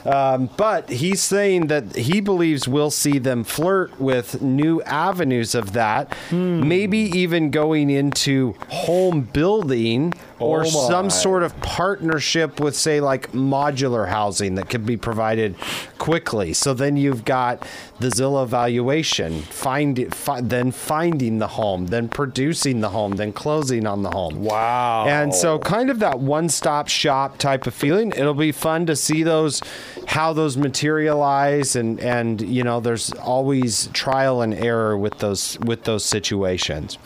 Um, 0.06 0.50
but 0.58 0.89
he's 0.89 1.22
saying 1.22 1.67
that 1.67 1.96
he 1.96 2.22
believes 2.22 2.67
we'll 2.67 2.91
see 2.91 3.20
them 3.20 3.44
flirt 3.44 4.00
with 4.00 4.41
new 4.41 4.82
avenues 4.84 5.54
of 5.54 5.74
that, 5.74 6.15
maybe 6.32 6.98
even 6.98 7.52
going 7.52 7.89
into 7.89 8.56
home 8.70 9.22
building 9.22 10.13
or 10.41 10.62
Oh 10.62 10.88
some 10.88 11.10
sort 11.10 11.43
of 11.43 11.60
partnership 11.62 12.60
with, 12.60 12.75
say, 12.75 12.99
like 12.99 13.32
modular 13.32 14.08
housing 14.08 14.56
that 14.56 14.69
could 14.69 14.86
be 14.86 14.97
provided 14.97 15.56
quickly. 15.97 16.54
So 16.54 16.73
then 16.73 16.97
you've 16.97 17.25
got 17.25 17.67
the 17.99 18.08
Zillow 18.08 18.47
valuation, 18.47 19.41
find 19.43 19.99
it, 19.99 20.13
fi- 20.15 20.41
then 20.41 20.71
finding 20.71 21.39
the 21.39 21.47
home, 21.47 21.88
then 21.88 22.10
producing 22.10 22.82
the 22.82 22.89
home, 22.89 23.13
then 23.13 23.32
closing 23.34 23.86
on 23.86 24.04
the 24.04 24.10
home. 24.10 24.43
Wow. 24.43 25.06
And 25.08 25.34
so, 25.34 25.60
kind 25.60 25.89
of 25.89 25.99
that 25.99 26.19
one-stop 26.19 26.88
shop 26.88 27.38
type 27.38 27.67
of 27.67 27.73
feeling. 27.73 28.12
It'll 28.12 28.34
be 28.34 28.51
fun 28.51 28.86
to 28.88 28.95
see 28.95 29.23
those, 29.23 29.62
how 30.08 30.34
those 30.34 30.58
materialize, 30.58 31.75
and 31.75 31.99
and 31.99 32.41
you 32.41 32.63
know, 32.63 32.80
there's 32.80 33.12
always 33.13 33.88
trial 33.93 34.41
and 34.41 34.54
error 34.54 34.97
with 34.97 35.19
those 35.19 35.60
with 35.60 35.84
those 35.84 36.04
situations. 36.04 36.97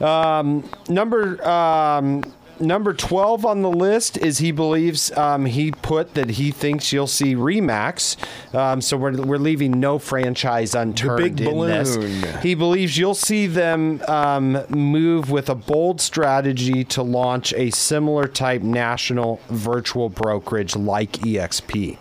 Um, 0.00 0.68
number 0.88 1.46
um, 1.48 2.24
number 2.62 2.94
12 2.94 3.44
on 3.44 3.62
the 3.62 3.70
list 3.70 4.16
is 4.16 4.38
he 4.38 4.52
believes 4.52 5.10
um, 5.16 5.46
he 5.46 5.72
put 5.72 6.14
that 6.14 6.30
he 6.30 6.50
thinks 6.50 6.92
you'll 6.92 7.06
see 7.06 7.34
Remax. 7.34 8.16
Um, 8.54 8.80
so 8.80 8.96
we're, 8.96 9.20
we're 9.20 9.38
leaving 9.38 9.80
no 9.80 9.98
franchise 9.98 10.74
unturned 10.74 11.36
big 11.36 11.40
in 11.40 11.58
this. 11.66 11.96
balloon. 11.96 12.38
He 12.40 12.54
believes 12.54 12.96
you'll 12.96 13.14
see 13.14 13.46
them 13.46 14.00
um, 14.08 14.64
move 14.68 15.30
with 15.30 15.48
a 15.48 15.54
bold 15.54 16.00
strategy 16.00 16.84
to 16.84 17.02
launch 17.02 17.52
a 17.54 17.70
similar 17.70 18.28
type 18.28 18.62
national 18.62 19.40
virtual 19.48 20.08
brokerage 20.08 20.76
like 20.76 21.12
EXP. 21.12 21.98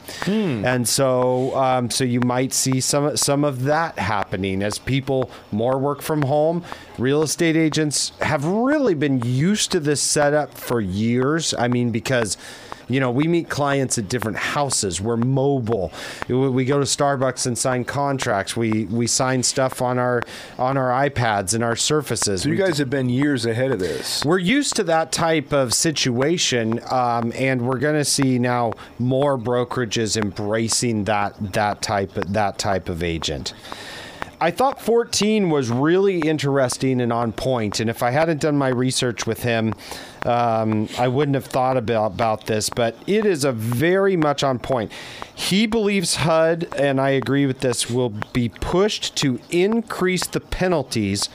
And 0.65 0.87
so, 0.87 1.55
um, 1.57 1.89
so 1.89 2.03
you 2.03 2.21
might 2.21 2.53
see 2.53 2.79
some 2.79 3.17
some 3.17 3.43
of 3.43 3.63
that 3.63 3.97
happening 3.97 4.61
as 4.61 4.77
people 4.77 5.29
more 5.51 5.77
work 5.77 6.01
from 6.01 6.23
home. 6.23 6.63
Real 6.97 7.23
estate 7.23 7.55
agents 7.55 8.11
have 8.21 8.45
really 8.45 8.93
been 8.93 9.21
used 9.23 9.71
to 9.71 9.79
this 9.79 10.01
setup 10.01 10.50
for 10.53 10.81
years. 10.81 11.53
I 11.53 11.67
mean, 11.67 11.91
because 11.91 12.37
you 12.91 12.99
know, 12.99 13.09
we 13.09 13.27
meet 13.27 13.49
clients 13.49 13.97
at 13.97 14.09
different 14.09 14.37
houses. 14.37 14.99
We're 14.99 15.17
mobile. 15.17 15.91
We 16.27 16.65
go 16.65 16.79
to 16.79 16.85
Starbucks 16.85 17.47
and 17.47 17.57
sign 17.57 17.85
contracts. 17.85 18.57
We 18.57 18.85
we 18.85 19.07
sign 19.07 19.43
stuff 19.43 19.81
on 19.81 19.97
our 19.97 20.21
on 20.59 20.77
our 20.77 20.89
iPads 21.09 21.53
and 21.53 21.63
our 21.63 21.75
Surfaces. 21.75 22.43
so 22.43 22.49
you 22.49 22.55
guys 22.55 22.77
have 22.77 22.89
been 22.89 23.09
years 23.09 23.45
ahead 23.45 23.71
of 23.71 23.79
this. 23.79 24.25
we're 24.25 24.37
used 24.37 24.75
to 24.75 24.83
that 24.83 25.11
type 25.11 25.53
of 25.53 25.73
situation, 25.73 26.79
um, 26.91 27.31
and 27.35 27.61
we're 27.61 27.79
going 27.79 27.95
to 27.95 28.05
see 28.05 28.37
now 28.37 28.73
more 28.99 29.37
brokerages 29.37 30.17
embracing 30.21 31.05
that 31.05 31.53
that 31.53 31.81
type 31.81 32.17
of, 32.17 32.33
that 32.33 32.57
type 32.57 32.89
of 32.89 33.01
agent. 33.01 33.53
I 34.43 34.49
thought 34.49 34.81
14 34.81 35.51
was 35.51 35.69
really 35.69 36.17
interesting 36.17 36.99
and 36.99 37.13
on 37.13 37.31
point, 37.31 37.79
and 37.79 37.91
if 37.91 38.01
I 38.01 38.09
hadn't 38.09 38.41
done 38.41 38.57
my 38.57 38.69
research 38.69 39.27
with 39.27 39.43
him, 39.43 39.75
um, 40.25 40.89
I 40.97 41.09
wouldn't 41.09 41.35
have 41.35 41.45
thought 41.45 41.77
about, 41.77 42.13
about 42.13 42.47
this. 42.47 42.67
But 42.67 42.95
it 43.05 43.23
is 43.23 43.43
a 43.43 43.51
very 43.51 44.17
much 44.17 44.43
on 44.43 44.57
point. 44.57 44.91
He 45.35 45.67
believes 45.67 46.15
HUD, 46.15 46.67
and 46.75 46.99
I 46.99 47.11
agree 47.11 47.45
with 47.45 47.59
this, 47.59 47.87
will 47.87 48.13
be 48.33 48.49
pushed 48.49 49.15
to 49.17 49.39
increase 49.51 50.25
the 50.25 50.39
penalties 50.39 51.29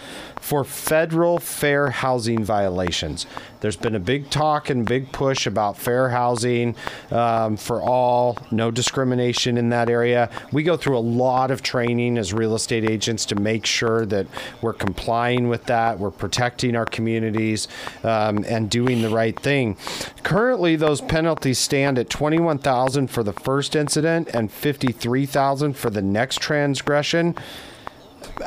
for 0.46 0.62
federal 0.62 1.40
fair 1.40 1.90
housing 1.90 2.44
violations. 2.44 3.26
There's 3.62 3.74
been 3.74 3.96
a 3.96 4.00
big 4.00 4.30
talk 4.30 4.70
and 4.70 4.86
big 4.86 5.10
push 5.10 5.44
about 5.44 5.76
fair 5.76 6.10
housing 6.10 6.76
um, 7.10 7.56
for 7.56 7.82
all, 7.82 8.38
no 8.52 8.70
discrimination 8.70 9.58
in 9.58 9.70
that 9.70 9.90
area. 9.90 10.30
We 10.52 10.62
go 10.62 10.76
through 10.76 10.98
a 10.98 11.00
lot 11.00 11.50
of 11.50 11.64
training 11.64 12.16
as 12.16 12.32
real 12.32 12.54
estate 12.54 12.88
agents 12.88 13.26
to 13.26 13.34
make 13.34 13.66
sure 13.66 14.06
that 14.06 14.28
we're 14.62 14.72
complying 14.72 15.48
with 15.48 15.64
that, 15.64 15.98
we're 15.98 16.12
protecting 16.12 16.76
our 16.76 16.86
communities, 16.86 17.66
um, 18.04 18.44
and 18.46 18.70
doing 18.70 19.02
the 19.02 19.10
right 19.10 19.36
thing. 19.36 19.76
Currently, 20.22 20.76
those 20.76 21.00
penalties 21.00 21.58
stand 21.58 21.98
at 21.98 22.08
21,000 22.08 23.08
for 23.08 23.24
the 23.24 23.32
first 23.32 23.74
incident 23.74 24.28
and 24.32 24.52
53,000 24.52 25.72
for 25.72 25.90
the 25.90 26.02
next 26.02 26.40
transgression. 26.40 27.34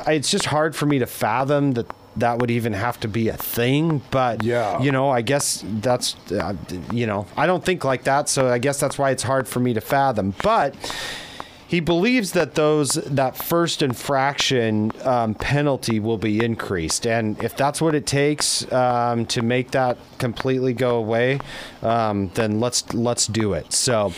It's 0.07 0.29
just 0.31 0.45
hard 0.45 0.75
for 0.75 0.85
me 0.85 0.99
to 0.99 1.05
fathom 1.05 1.73
that 1.73 1.85
that 2.17 2.39
would 2.39 2.51
even 2.51 2.73
have 2.73 2.99
to 2.99 3.07
be 3.07 3.29
a 3.29 3.37
thing 3.37 4.01
but 4.11 4.43
Yeah. 4.43 4.81
you 4.81 4.91
know 4.91 5.09
i 5.09 5.21
guess 5.21 5.63
that's 5.79 6.15
uh, 6.31 6.53
you 6.91 7.05
know 7.05 7.27
i 7.37 7.45
don't 7.45 7.63
think 7.63 7.85
like 7.85 8.03
that 8.05 8.27
so 8.27 8.47
i 8.49 8.57
guess 8.57 8.79
that's 8.79 8.97
why 8.97 9.11
it's 9.11 9.23
hard 9.23 9.47
for 9.47 9.59
me 9.59 9.73
to 9.75 9.79
fathom 9.79 10.33
but 10.43 10.73
he 11.67 11.79
believes 11.79 12.31
that 12.31 12.55
those 12.55 12.93
that 13.05 13.37
first 13.37 13.83
infraction 13.83 14.91
um, 15.03 15.35
penalty 15.35 15.99
will 15.99 16.17
be 16.17 16.43
increased, 16.43 17.05
and 17.05 17.41
if 17.43 17.55
that's 17.55 17.79
what 17.79 17.93
it 17.93 18.07
takes 18.07 18.69
um, 18.73 19.27
to 19.27 19.43
make 19.43 19.69
that 19.71 19.95
completely 20.17 20.73
go 20.73 20.95
away, 20.97 21.39
um, 21.83 22.31
then 22.33 22.59
let's 22.59 22.91
let's 22.95 23.27
do 23.27 23.53
it. 23.53 23.71
So, 23.71 24.13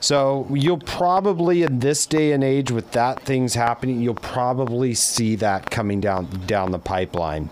so 0.00 0.46
you'll 0.50 0.78
probably 0.78 1.62
in 1.62 1.80
this 1.80 2.06
day 2.06 2.32
and 2.32 2.44
age 2.44 2.70
with 2.70 2.92
that 2.92 3.22
things 3.22 3.54
happening, 3.54 4.00
you'll 4.00 4.14
probably 4.14 4.94
see 4.94 5.36
that 5.36 5.70
coming 5.70 6.00
down 6.00 6.26
down 6.46 6.70
the 6.72 6.78
pipeline. 6.78 7.50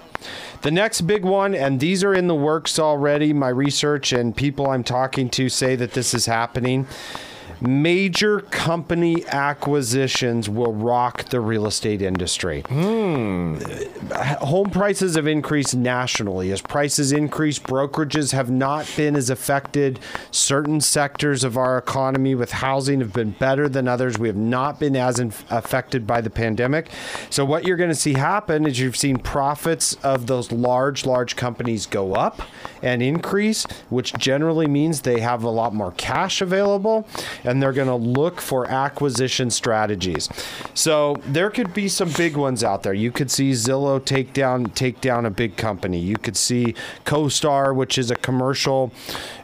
The 0.63 0.71
next 0.71 1.03
big 1.03 1.25
one, 1.25 1.55
and 1.55 1.79
these 1.79 2.03
are 2.03 2.15
in 2.15 2.27
the 2.27 2.35
works 2.35 2.79
already. 2.79 3.33
My 3.35 3.51
research 3.51 4.13
and 4.13 4.35
people 4.35 4.71
I'm 4.71 4.83
talking 4.83 5.29
to 5.31 5.49
say 5.51 5.77
that 5.77 5.93
this 5.93 6.15
is 6.15 6.27
happening. 6.27 6.87
Major 7.61 8.41
company 8.41 9.25
acquisitions 9.27 10.49
will 10.49 10.73
rock 10.73 11.25
the 11.31 11.41
real 11.41 11.67
estate 11.67 12.03
industry. 12.03 12.63
Hmm. 12.69 13.57
Home 14.41 14.71
prices 14.71 15.15
have 15.15 15.27
increased 15.27 15.75
nationally. 15.75 16.51
As 16.53 16.61
prices 16.61 17.13
increase, 17.13 17.59
brokerages 17.59 18.33
have 18.33 18.51
not 18.51 18.91
been 18.97 19.17
as 19.17 19.31
affected. 19.31 19.99
Certain 20.31 20.81
sectors 20.81 21.45
of 21.45 21.57
our 21.57 21.79
economy 21.79 22.35
with 22.35 22.53
housing 22.53 23.01
have 23.01 23.13
been 23.13 23.31
better 23.33 23.69
than 23.69 23.89
others. 23.89 24.19
We 24.19 24.29
have 24.29 24.37
not 24.37 24.79
been 24.81 24.97
as 24.97 25.19
inf- 25.19 25.45
affected 25.51 26.07
by 26.07 26.21
the 26.21 26.31
pandemic. 26.31 26.91
So, 27.31 27.45
what 27.45 27.65
you're 27.65 27.77
going 27.77 27.91
to 27.91 27.95
see 27.95 28.15
happen 28.15 28.67
is 28.67 28.79
you've 28.79 28.97
seen 28.97 29.19
profits 29.19 29.95
of 30.03 30.27
those 30.27 30.53
large, 30.53 31.07
large 31.07 31.37
companies 31.37 31.87
go 31.87 32.15
up 32.15 32.43
and 32.83 33.03
increase, 33.03 33.65
which 33.89 34.13
generally 34.15 34.67
means 34.67 35.01
they 35.01 35.21
have 35.21 35.43
a 35.43 35.51
lot 35.51 35.75
more 35.75 35.93
cash 35.93 36.41
available 36.41 37.09
and 37.45 37.63
they're 37.63 37.73
going 37.73 37.89
to 37.89 37.95
look 37.95 38.41
for 38.41 38.67
acquisition 38.71 39.51
strategies. 39.51 40.29
So 40.75 41.17
there 41.27 41.51
could 41.51 41.73
be 41.73 41.89
some 41.89 42.11
big 42.17 42.37
ones 42.37 42.65
out 42.65 42.83
there. 42.83 42.95
You 42.95 43.13
could 43.13 43.31
see 43.31 43.53
Zillow 43.53 44.05
take 44.05 44.33
down 44.33 44.67
take 44.67 45.01
down 45.01 45.27
a 45.27 45.31
big 45.31 45.57
company. 45.57 46.01
You 46.01 46.17
could 46.17 46.37
see 46.37 46.75
CoStar, 47.05 47.75
which 47.75 47.99
is 47.99 48.11
a 48.11 48.17
commercial, 48.17 48.93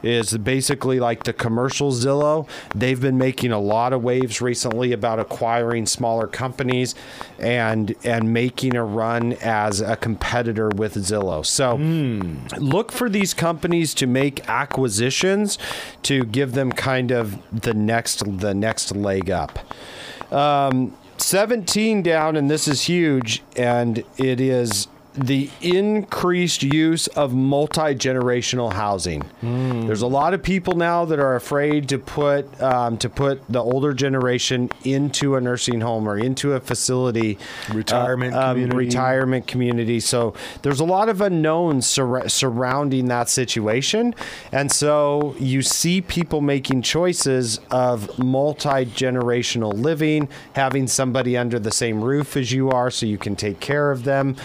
is 0.03 0.37
basically 0.39 0.99
like 0.99 1.25
the 1.25 1.33
commercial 1.33 1.93
Zillow. 1.93 2.49
They've 2.75 3.01
been 3.01 3.19
making 3.19 3.53
a 3.53 3.61
lot 3.61 3.93
of 3.93 4.03
waves 4.03 4.41
recently 4.41 4.93
about 4.93 5.19
acquiring 5.19 5.87
smaller 5.87 6.27
companies 6.27 6.95
and 7.39 7.95
and 8.05 8.33
making 8.33 8.77
a 8.77 8.85
run 8.85 9.35
as 9.35 9.81
a 9.81 9.97
competitor 9.97 10.69
with 10.69 10.95
Zillow. 10.95 11.45
So 11.45 11.77
hmm. 11.77 12.39
look 12.59 12.93
for 12.93 13.09
these 13.09 13.35
companies 13.35 13.95
to 13.95 14.07
make 14.07 14.49
acquisitions 14.49 15.59
to 16.03 16.25
give 16.25 16.53
them 16.53 16.73
kind 16.73 17.11
of 17.11 17.39
the 17.53 17.75
next 17.91 18.23
the 18.39 18.55
next 18.55 18.95
leg 18.95 19.31
up. 19.31 19.59
Um, 20.33 20.97
17 21.19 22.03
down, 22.03 22.37
and 22.37 22.51
this 22.51 22.67
is 22.67 22.83
huge, 22.83 23.43
and 23.57 24.05
it 24.17 24.41
is 24.41 24.89
the 25.23 25.51
increased 25.61 26.63
use 26.63 27.07
of 27.09 27.35
multi 27.35 27.95
generational 27.95 28.73
housing. 28.73 29.23
There's 29.43 30.03
a 30.03 30.07
lot 30.07 30.33
of 30.35 30.43
people 30.43 30.77
now 30.77 31.05
that 31.05 31.19
are 31.19 31.37
afraid 31.37 31.89
to 31.91 31.99
put 31.99 32.61
um, 32.63 32.97
to 32.99 33.09
put 33.09 33.43
the 33.49 33.61
older 33.63 33.93
generation 33.93 34.71
into 34.85 35.37
a 35.37 35.41
nursing 35.41 35.81
home 35.83 36.09
or 36.09 36.17
into 36.19 36.55
a 36.55 36.61
facility, 36.61 37.39
Retirement 37.73 38.35
uh, 38.35 38.41
um, 38.41 38.55
community. 38.55 38.77
retirement 38.77 39.47
community. 39.47 40.01
So 40.01 40.35
there's 40.63 40.81
a 40.81 40.85
lot 40.85 41.09
of 41.09 41.21
unknowns 41.21 41.87
sur- 41.87 42.29
surrounding 42.29 43.09
that 43.09 43.29
situation, 43.29 44.15
and 44.53 44.73
so 44.73 45.35
you 45.39 45.61
see 45.63 46.01
people 46.01 46.41
making 46.41 46.83
choices 46.83 47.61
of 47.71 48.19
multi 48.19 48.87
generational 48.87 49.73
living, 49.75 50.29
having 50.55 50.87
somebody 50.87 51.37
under 51.37 51.59
the 51.59 51.71
same 51.71 52.03
roof 52.03 52.37
as 52.37 52.53
you 52.53 52.71
are, 52.71 52.91
so 52.91 53.05
you 53.07 53.19
can 53.19 53.37
take 53.37 53.61
care 53.61 53.91
of 53.91 54.05
them. 54.05 54.37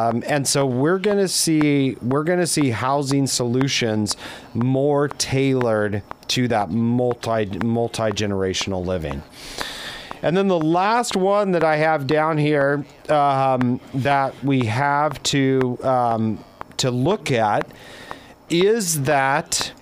Um, 0.00 0.22
and 0.26 0.46
so 0.46 0.66
we're 0.66 0.98
going 0.98 1.18
to 1.18 1.28
see 1.28 1.96
we're 2.02 2.24
going 2.24 2.38
to 2.38 2.46
see 2.46 2.70
housing 2.70 3.26
solutions 3.26 4.16
more 4.54 5.08
tailored 5.08 6.02
to 6.28 6.48
that 6.48 6.70
multi 6.70 7.46
multi 7.58 8.10
generational 8.10 8.84
living. 8.84 9.22
And 10.22 10.36
then 10.36 10.48
the 10.48 10.60
last 10.60 11.16
one 11.16 11.52
that 11.52 11.64
I 11.64 11.76
have 11.76 12.06
down 12.06 12.36
here 12.36 12.84
um, 13.08 13.80
that 13.94 14.34
we 14.44 14.66
have 14.66 15.22
to 15.24 15.78
um, 15.82 16.44
to 16.78 16.90
look 16.90 17.30
at 17.30 17.70
is 18.48 19.02
that 19.02 19.72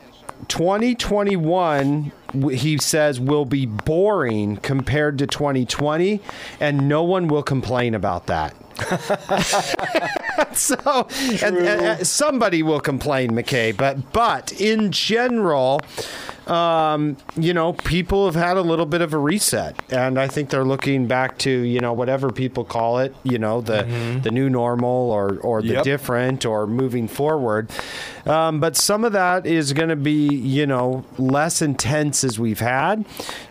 2021 0.49 2.13
he 2.53 2.77
says 2.79 3.19
will 3.19 3.47
be 3.47 3.67
boring 3.67 4.57
compared 4.59 5.19
to 5.19 5.27
2020 5.27 6.21
and 6.61 6.89
no 6.89 7.03
one 7.03 7.27
will 7.27 7.43
complain 7.43 7.95
about 7.95 8.27
that 8.27 8.55
so 10.55 11.09
and, 11.45 11.57
and- 11.59 12.07
somebody 12.07 12.63
will 12.63 12.81
complain 12.81 13.31
mckay 13.31 13.77
but 13.77 14.13
but 14.13 14.53
in 14.61 14.91
general 14.93 15.81
um, 16.47 17.19
you 17.37 17.53
know, 17.53 17.75
people 17.75 18.25
have 18.25 18.35
had 18.35 18.57
a 18.57 18.63
little 18.63 18.87
bit 18.87 19.03
of 19.03 19.13
a 19.13 19.19
reset, 19.19 19.77
and 19.91 20.19
I 20.19 20.29
think 20.29 20.49
they're 20.49 20.65
looking 20.65 21.07
back 21.07 21.37
to 21.41 21.51
you 21.51 21.79
know 21.79 21.93
whatever 21.93 22.33
people 22.33 22.65
call 22.65 23.01
it, 23.01 23.15
you 23.23 23.37
know, 23.39 23.61
the 23.61 23.83
the 24.23 24.31
new 24.31 24.49
normal 24.49 25.11
or 25.11 25.37
or 25.41 25.61
the 25.61 25.75
Yep. 25.75 25.85
different 25.85 26.47
or 26.47 26.67
moving 26.67 27.07
forward. 27.07 27.69
Um, 28.29 28.61
but 28.61 28.77
some 28.77 29.05
of 29.05 29.13
that 29.13 29.47
is 29.47 29.73
going 29.73 29.89
to 29.89 29.97
be 29.97 30.29
you 30.29 30.67
know 30.67 31.05
less 31.17 31.63
intense 31.63 32.25
as 32.25 32.39
we've 32.39 32.61
had, 32.61 33.05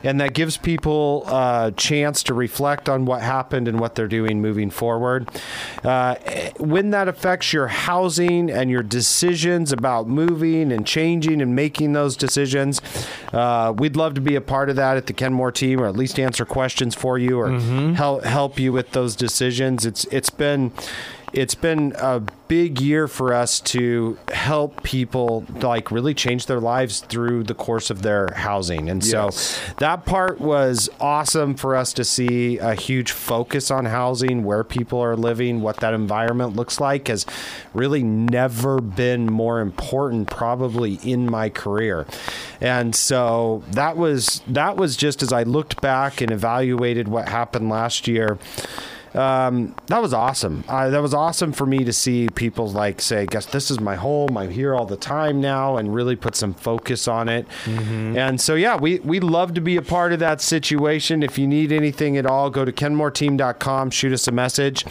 and 0.04 0.22
that 0.22 0.34
gives 0.34 0.58
people 0.58 1.26
a 1.28 1.74
chance 1.76 2.24
to 2.24 2.34
reflect 2.34 2.88
on 2.88 3.06
what 3.06 3.22
happened 3.22 3.68
and 3.68 3.80
what 3.80 3.96
they're 3.96 4.08
doing 4.08 4.42
moving 4.42 4.70
forward. 4.70 5.30
Uh, 5.84 6.16
when 6.60 6.92
that 6.92 7.08
affects 7.08 7.54
your 7.54 7.68
housing 7.68 8.50
and 8.50 8.70
your 8.70 8.84
decisions 8.84 9.72
about 9.72 10.08
moving 10.08 10.72
and 10.72 10.86
changing 10.86 11.42
and 11.42 11.56
making 11.56 11.94
those 11.94 12.16
decisions, 12.16 12.82
uh, 13.34 13.74
we'd 13.78 13.96
love 13.96 14.14
to 14.14 14.22
be 14.22 14.36
a 14.36 14.42
part 14.42 14.70
of 14.70 14.76
that 14.76 14.98
at 14.98 15.08
the 15.08 15.14
Kenmore 15.14 15.52
team, 15.52 15.82
or 15.82 15.88
at 15.88 15.96
least 15.96 16.20
answer 16.20 16.46
questions 16.46 16.94
for 16.96 17.18
you, 17.18 17.40
or 17.40 17.52
help 17.96 18.24
help 18.24 18.60
you 18.60 18.72
with 18.72 18.92
those 18.92 19.16
decisions. 19.16 19.86
It's 19.86 20.06
it's 20.06 20.30
been 20.30 20.72
it's 21.38 21.54
been 21.54 21.94
a 22.00 22.20
big 22.48 22.82
year 22.82 23.08
for 23.08 23.32
us 23.32 23.60
to 23.60 24.18
help 24.34 24.82
people 24.82 25.46
like 25.62 25.92
really 25.92 26.14
change 26.16 26.48
their 26.48 26.60
lives 26.60 27.02
through 27.02 27.44
the 27.44 27.54
course 27.54 27.90
of 27.92 28.02
their 28.02 28.30
housing 28.34 28.90
and 28.90 29.06
Yes. 29.06 29.36
so 29.36 29.74
that 29.78 30.06
part 30.06 30.40
was 30.42 30.90
awesome 31.00 31.54
for 31.56 31.76
us 31.76 31.94
to 31.94 32.04
see 32.04 32.58
a 32.58 32.74
huge 32.74 33.12
focus 33.12 33.70
on 33.70 33.86
housing 33.86 34.44
where 34.44 34.64
people 34.64 35.00
are 35.00 35.16
living 35.16 35.62
what 35.62 35.78
that 35.78 35.94
environment 35.94 36.56
looks 36.56 36.80
like 36.80 37.08
has 37.08 37.26
really 37.74 38.02
never 38.02 38.82
been 38.82 39.26
more 39.28 39.60
important 39.60 40.30
probably 40.30 40.96
in 41.04 41.30
my 41.30 41.50
career 41.50 42.06
and 42.62 42.96
so 42.96 43.62
that 43.72 43.96
was 43.96 44.42
that 44.48 44.76
was 44.78 44.98
just 44.98 45.22
as 45.22 45.32
i 45.32 45.44
looked 45.44 45.82
back 45.82 46.22
and 46.22 46.32
evaluated 46.32 47.08
what 47.10 47.30
happened 47.30 47.70
last 47.70 48.08
year 48.08 48.40
um, 49.16 49.76
that 49.88 50.02
was 50.02 50.14
awesome. 50.14 50.64
Uh, 50.68 50.90
that 50.90 51.02
was 51.02 51.14
awesome 51.14 51.52
for 51.52 51.66
me 51.66 51.84
to 51.84 51.94
see 51.94 52.28
people 52.34 52.70
like 52.70 53.02
say, 53.02 53.26
"Guess 53.26 53.48
this 53.48 53.72
is 53.72 53.80
my 53.80 53.96
home. 53.96 54.38
I'm 54.38 54.50
here 54.52 54.76
all 54.76 54.86
the 54.86 54.98
time 54.98 55.40
now," 55.42 55.78
and 55.78 55.94
really 55.94 56.16
put 56.16 56.36
some 56.36 56.54
focus 56.54 57.08
on 57.08 57.30
it. 57.30 57.46
And 57.68 58.40
so, 58.42 58.56
yeah, 58.56 58.76
we 58.78 59.00
we 59.00 59.20
love 59.20 59.54
to 59.56 59.62
be 59.62 59.78
a 59.78 59.82
part 59.82 60.14
of 60.14 60.20
that 60.20 60.42
situation. 60.42 61.24
If 61.24 61.38
you 61.38 61.48
need 61.48 61.72
anything 61.72 62.18
at 62.18 62.26
all, 62.26 62.50
go 62.50 62.66
to 62.66 62.72
kenmoreteam.com, 62.72 63.90
shoot 63.92 64.14
us 64.14 64.28
a 64.28 64.32
message, 64.32 64.86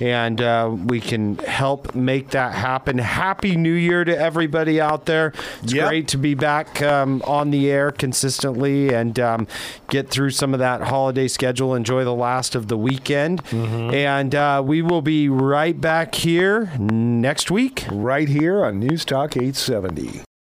and 0.00 0.40
uh, 0.40 0.74
we 0.86 1.00
can 1.00 1.36
help 1.38 1.94
make 1.94 2.30
that 2.30 2.54
happen. 2.54 2.98
Happy 2.98 3.56
New 3.56 3.72
Year 3.72 4.04
to 4.04 4.16
everybody 4.18 4.80
out 4.80 5.06
there. 5.06 5.32
It's 5.62 5.72
Yep. 5.72 5.88
great 5.88 6.08
to 6.08 6.18
be 6.18 6.34
back 6.34 6.80
um, 6.82 7.22
on 7.26 7.50
the 7.50 7.70
air 7.70 7.90
consistently 7.90 8.92
and 8.92 9.18
um, 9.20 9.46
get 9.88 10.10
through 10.10 10.30
some 10.30 10.52
of 10.54 10.60
that 10.60 10.82
holiday 10.82 11.28
schedule. 11.28 11.74
Enjoy 11.74 12.04
the 12.04 12.14
last 12.14 12.54
of 12.54 12.68
the 12.68 12.76
weekend. 12.76 13.42
And 13.64 14.34
uh, 14.34 14.62
we 14.64 14.82
will 14.82 15.02
be 15.02 15.28
right 15.28 15.78
back 15.80 16.14
here 16.14 16.70
next 16.78 17.50
week. 17.50 17.84
Right 17.90 18.28
here 18.28 18.64
on 18.64 18.80
News 18.80 19.04
Talk 19.04 19.36
870. 19.36 20.27